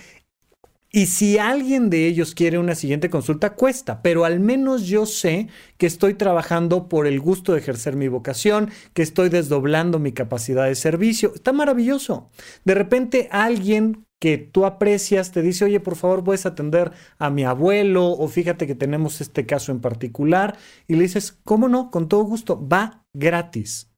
y 0.97 1.09
si 1.09 1.37
alguien 1.37 1.91
de 1.91 2.07
ellos 2.07 2.35
quiere 2.35 2.59
una 2.59 2.75
siguiente 2.75 3.11
consulta, 3.11 3.53
cuesta, 3.53 4.01
pero 4.01 4.25
al 4.25 4.41
menos 4.41 4.87
yo 4.87 5.05
sé 5.05 5.49
que 5.77 5.85
estoy 5.85 6.15
trabajando 6.15 6.89
por 6.89 7.07
el 7.07 7.21
gusto 7.21 7.53
de 7.53 7.59
ejercer 7.59 7.97
mi 7.97 8.09
vocación, 8.09 8.71
que 8.95 9.03
estoy 9.03 9.29
desdoblando 9.29 9.99
mi 9.99 10.13
capacidad 10.13 10.65
de 10.65 10.75
servicio. 10.75 11.35
Está 11.35 11.53
maravilloso. 11.53 12.31
De 12.65 12.75
repente 12.75 13.29
alguien 13.31 14.07
que 14.19 14.39
tú 14.39 14.65
aprecias 14.65 15.33
te 15.33 15.43
dice, 15.43 15.67
oye, 15.67 15.81
por 15.81 15.97
favor, 15.97 16.25
puedes 16.25 16.47
atender 16.47 16.93
a 17.19 17.29
mi 17.29 17.45
abuelo 17.45 18.13
o 18.13 18.27
fíjate 18.27 18.67
que 18.67 18.75
tenemos 18.75 19.21
este 19.21 19.45
caso 19.45 19.73
en 19.73 19.83
particular. 19.83 20.57
Y 20.89 20.95
le 20.95 21.03
dices, 21.03 21.39
¿cómo 21.45 21.69
no? 21.69 21.91
Con 21.91 22.09
todo 22.09 22.25
gusto, 22.25 22.67
va 22.67 23.05
gratis. 23.13 23.93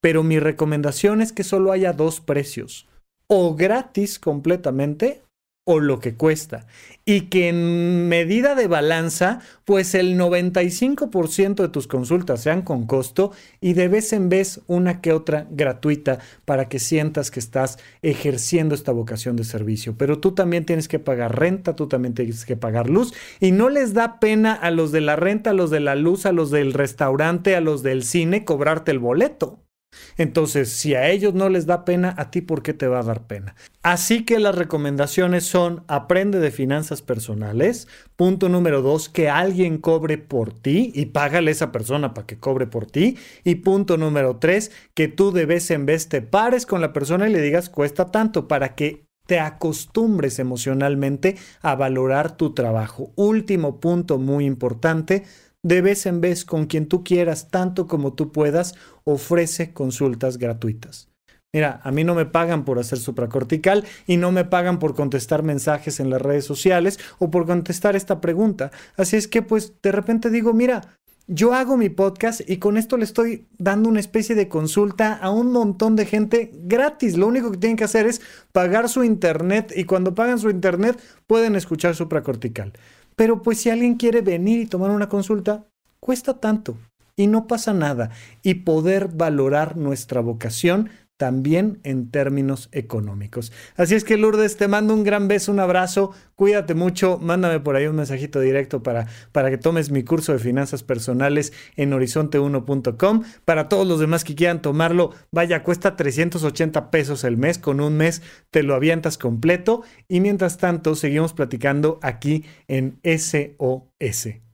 Pero 0.00 0.22
mi 0.22 0.38
recomendación 0.38 1.20
es 1.20 1.34
que 1.34 1.44
solo 1.44 1.72
haya 1.72 1.92
dos 1.92 2.22
precios. 2.22 2.88
O 3.26 3.54
gratis 3.54 4.18
completamente 4.18 5.27
o 5.70 5.80
lo 5.80 6.00
que 6.00 6.14
cuesta. 6.14 6.66
Y 7.04 7.28
que 7.28 7.50
en 7.50 8.08
medida 8.08 8.54
de 8.54 8.68
balanza, 8.68 9.40
pues 9.66 9.94
el 9.94 10.18
95% 10.18 11.56
de 11.56 11.68
tus 11.68 11.86
consultas 11.86 12.40
sean 12.40 12.62
con 12.62 12.86
costo 12.86 13.32
y 13.60 13.74
de 13.74 13.88
vez 13.88 14.14
en 14.14 14.30
vez 14.30 14.62
una 14.66 15.02
que 15.02 15.12
otra 15.12 15.46
gratuita 15.50 16.20
para 16.46 16.70
que 16.70 16.78
sientas 16.78 17.30
que 17.30 17.40
estás 17.40 17.78
ejerciendo 18.00 18.74
esta 18.74 18.92
vocación 18.92 19.36
de 19.36 19.44
servicio. 19.44 19.94
Pero 19.98 20.20
tú 20.20 20.32
también 20.32 20.64
tienes 20.64 20.88
que 20.88 20.98
pagar 20.98 21.38
renta, 21.38 21.76
tú 21.76 21.86
también 21.86 22.14
tienes 22.14 22.46
que 22.46 22.56
pagar 22.56 22.88
luz 22.88 23.12
y 23.38 23.52
no 23.52 23.68
les 23.68 23.92
da 23.92 24.20
pena 24.20 24.54
a 24.54 24.70
los 24.70 24.90
de 24.90 25.02
la 25.02 25.16
renta, 25.16 25.50
a 25.50 25.52
los 25.52 25.70
de 25.70 25.80
la 25.80 25.96
luz, 25.96 26.24
a 26.24 26.32
los 26.32 26.50
del 26.50 26.72
restaurante, 26.72 27.56
a 27.56 27.60
los 27.60 27.82
del 27.82 28.04
cine 28.04 28.46
cobrarte 28.46 28.90
el 28.90 29.00
boleto. 29.00 29.67
Entonces, 30.16 30.70
si 30.70 30.94
a 30.94 31.08
ellos 31.08 31.34
no 31.34 31.48
les 31.48 31.66
da 31.66 31.84
pena, 31.84 32.14
a 32.18 32.30
ti 32.30 32.40
por 32.40 32.62
qué 32.62 32.74
te 32.74 32.88
va 32.88 33.00
a 33.00 33.04
dar 33.04 33.26
pena. 33.26 33.54
Así 33.82 34.24
que 34.24 34.38
las 34.38 34.54
recomendaciones 34.54 35.44
son 35.44 35.84
aprende 35.86 36.40
de 36.40 36.50
finanzas 36.50 37.02
personales. 37.02 37.86
Punto 38.16 38.48
número 38.48 38.82
dos, 38.82 39.08
que 39.08 39.28
alguien 39.28 39.78
cobre 39.78 40.18
por 40.18 40.52
ti 40.52 40.92
y 40.94 41.06
págale 41.06 41.50
a 41.50 41.52
esa 41.52 41.72
persona 41.72 42.14
para 42.14 42.26
que 42.26 42.38
cobre 42.38 42.66
por 42.66 42.86
ti. 42.86 43.16
Y 43.44 43.56
punto 43.56 43.96
número 43.96 44.36
tres, 44.36 44.72
que 44.94 45.08
tú 45.08 45.30
de 45.32 45.46
vez 45.46 45.70
en 45.70 45.86
vez 45.86 46.08
te 46.08 46.20
pares 46.20 46.66
con 46.66 46.80
la 46.80 46.92
persona 46.92 47.28
y 47.28 47.32
le 47.32 47.40
digas 47.40 47.68
cuesta 47.70 48.10
tanto 48.10 48.48
para 48.48 48.74
que 48.74 49.08
te 49.26 49.40
acostumbres 49.40 50.38
emocionalmente 50.38 51.36
a 51.60 51.74
valorar 51.74 52.36
tu 52.36 52.54
trabajo. 52.54 53.12
Último 53.14 53.78
punto 53.78 54.18
muy 54.18 54.46
importante 54.46 55.24
de 55.62 55.82
vez 55.82 56.06
en 56.06 56.20
vez 56.20 56.44
con 56.44 56.66
quien 56.66 56.86
tú 56.86 57.04
quieras, 57.04 57.50
tanto 57.50 57.86
como 57.86 58.14
tú 58.14 58.32
puedas, 58.32 58.74
ofrece 59.04 59.72
consultas 59.72 60.38
gratuitas. 60.38 61.08
Mira, 61.52 61.80
a 61.82 61.90
mí 61.90 62.04
no 62.04 62.14
me 62.14 62.26
pagan 62.26 62.64
por 62.64 62.78
hacer 62.78 62.98
supracortical 62.98 63.84
y 64.06 64.18
no 64.18 64.32
me 64.32 64.44
pagan 64.44 64.78
por 64.78 64.94
contestar 64.94 65.42
mensajes 65.42 65.98
en 65.98 66.10
las 66.10 66.20
redes 66.20 66.44
sociales 66.44 66.98
o 67.18 67.30
por 67.30 67.46
contestar 67.46 67.96
esta 67.96 68.20
pregunta. 68.20 68.70
Así 68.96 69.16
es 69.16 69.28
que 69.28 69.40
pues 69.40 69.72
de 69.82 69.92
repente 69.92 70.28
digo, 70.28 70.52
mira, 70.52 70.98
yo 71.26 71.52
hago 71.52 71.76
mi 71.76 71.90
podcast 71.90 72.40
y 72.48 72.56
con 72.56 72.76
esto 72.76 72.96
le 72.96 73.04
estoy 73.04 73.46
dando 73.58 73.88
una 73.88 74.00
especie 74.00 74.34
de 74.34 74.48
consulta 74.48 75.14
a 75.14 75.30
un 75.30 75.52
montón 75.52 75.96
de 75.96 76.06
gente 76.06 76.50
gratis. 76.54 77.16
Lo 77.16 77.26
único 77.26 77.50
que 77.50 77.58
tienen 77.58 77.76
que 77.76 77.84
hacer 77.84 78.06
es 78.06 78.20
pagar 78.52 78.88
su 78.88 79.04
internet 79.04 79.72
y 79.76 79.84
cuando 79.84 80.14
pagan 80.14 80.38
su 80.38 80.48
internet 80.50 80.98
pueden 81.26 81.54
escuchar 81.54 81.94
supracortical. 81.94 82.72
Pero 83.18 83.42
pues 83.42 83.60
si 83.60 83.68
alguien 83.68 83.96
quiere 83.96 84.20
venir 84.20 84.60
y 84.60 84.66
tomar 84.66 84.92
una 84.92 85.08
consulta, 85.08 85.66
cuesta 85.98 86.38
tanto 86.38 86.76
y 87.16 87.26
no 87.26 87.48
pasa 87.48 87.72
nada. 87.72 88.10
Y 88.44 88.54
poder 88.54 89.08
valorar 89.08 89.76
nuestra 89.76 90.20
vocación 90.20 90.88
también 91.18 91.80
en 91.82 92.10
términos 92.10 92.70
económicos. 92.72 93.52
Así 93.76 93.94
es 93.94 94.04
que 94.04 94.16
Lourdes, 94.16 94.56
te 94.56 94.68
mando 94.68 94.94
un 94.94 95.04
gran 95.04 95.28
beso, 95.28 95.52
un 95.52 95.60
abrazo, 95.60 96.12
cuídate 96.36 96.74
mucho, 96.74 97.18
mándame 97.18 97.60
por 97.60 97.76
ahí 97.76 97.86
un 97.86 97.96
mensajito 97.96 98.40
directo 98.40 98.82
para, 98.82 99.08
para 99.32 99.50
que 99.50 99.58
tomes 99.58 99.90
mi 99.90 100.04
curso 100.04 100.32
de 100.32 100.38
finanzas 100.38 100.84
personales 100.84 101.52
en 101.76 101.90
horizonte1.com. 101.90 103.24
Para 103.44 103.68
todos 103.68 103.86
los 103.86 103.98
demás 103.98 104.22
que 104.24 104.36
quieran 104.36 104.62
tomarlo, 104.62 105.12
vaya, 105.32 105.64
cuesta 105.64 105.96
380 105.96 106.90
pesos 106.90 107.24
el 107.24 107.36
mes, 107.36 107.58
con 107.58 107.80
un 107.80 107.96
mes 107.96 108.22
te 108.50 108.62
lo 108.62 108.74
avientas 108.74 109.18
completo 109.18 109.82
y 110.06 110.20
mientras 110.20 110.56
tanto 110.56 110.94
seguimos 110.94 111.32
platicando 111.32 111.98
aquí 112.00 112.44
en 112.68 113.00
SOS. 113.02 114.47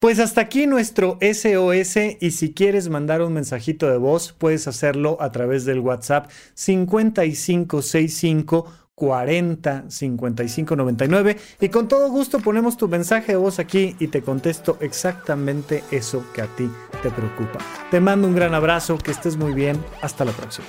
Pues 0.00 0.20
hasta 0.20 0.42
aquí 0.42 0.68
nuestro 0.68 1.18
SOS 1.20 1.96
y 2.20 2.30
si 2.30 2.54
quieres 2.54 2.88
mandar 2.88 3.20
un 3.20 3.32
mensajito 3.32 3.90
de 3.90 3.98
voz 3.98 4.32
puedes 4.32 4.68
hacerlo 4.68 5.16
a 5.20 5.32
través 5.32 5.64
del 5.64 5.80
WhatsApp 5.80 6.30
5565 6.54 8.72
40 8.94 9.90
55 9.90 10.76
99 10.76 11.36
y 11.60 11.68
con 11.70 11.88
todo 11.88 12.10
gusto 12.10 12.38
ponemos 12.38 12.76
tu 12.76 12.86
mensaje 12.86 13.32
de 13.32 13.38
voz 13.38 13.58
aquí 13.58 13.96
y 13.98 14.06
te 14.06 14.22
contesto 14.22 14.78
exactamente 14.80 15.82
eso 15.90 16.24
que 16.32 16.42
a 16.42 16.46
ti 16.46 16.70
te 17.02 17.10
preocupa. 17.10 17.58
Te 17.90 17.98
mando 17.98 18.28
un 18.28 18.36
gran 18.36 18.54
abrazo, 18.54 18.98
que 18.98 19.10
estés 19.10 19.36
muy 19.36 19.52
bien, 19.52 19.84
hasta 20.00 20.24
la 20.24 20.30
próxima. 20.30 20.68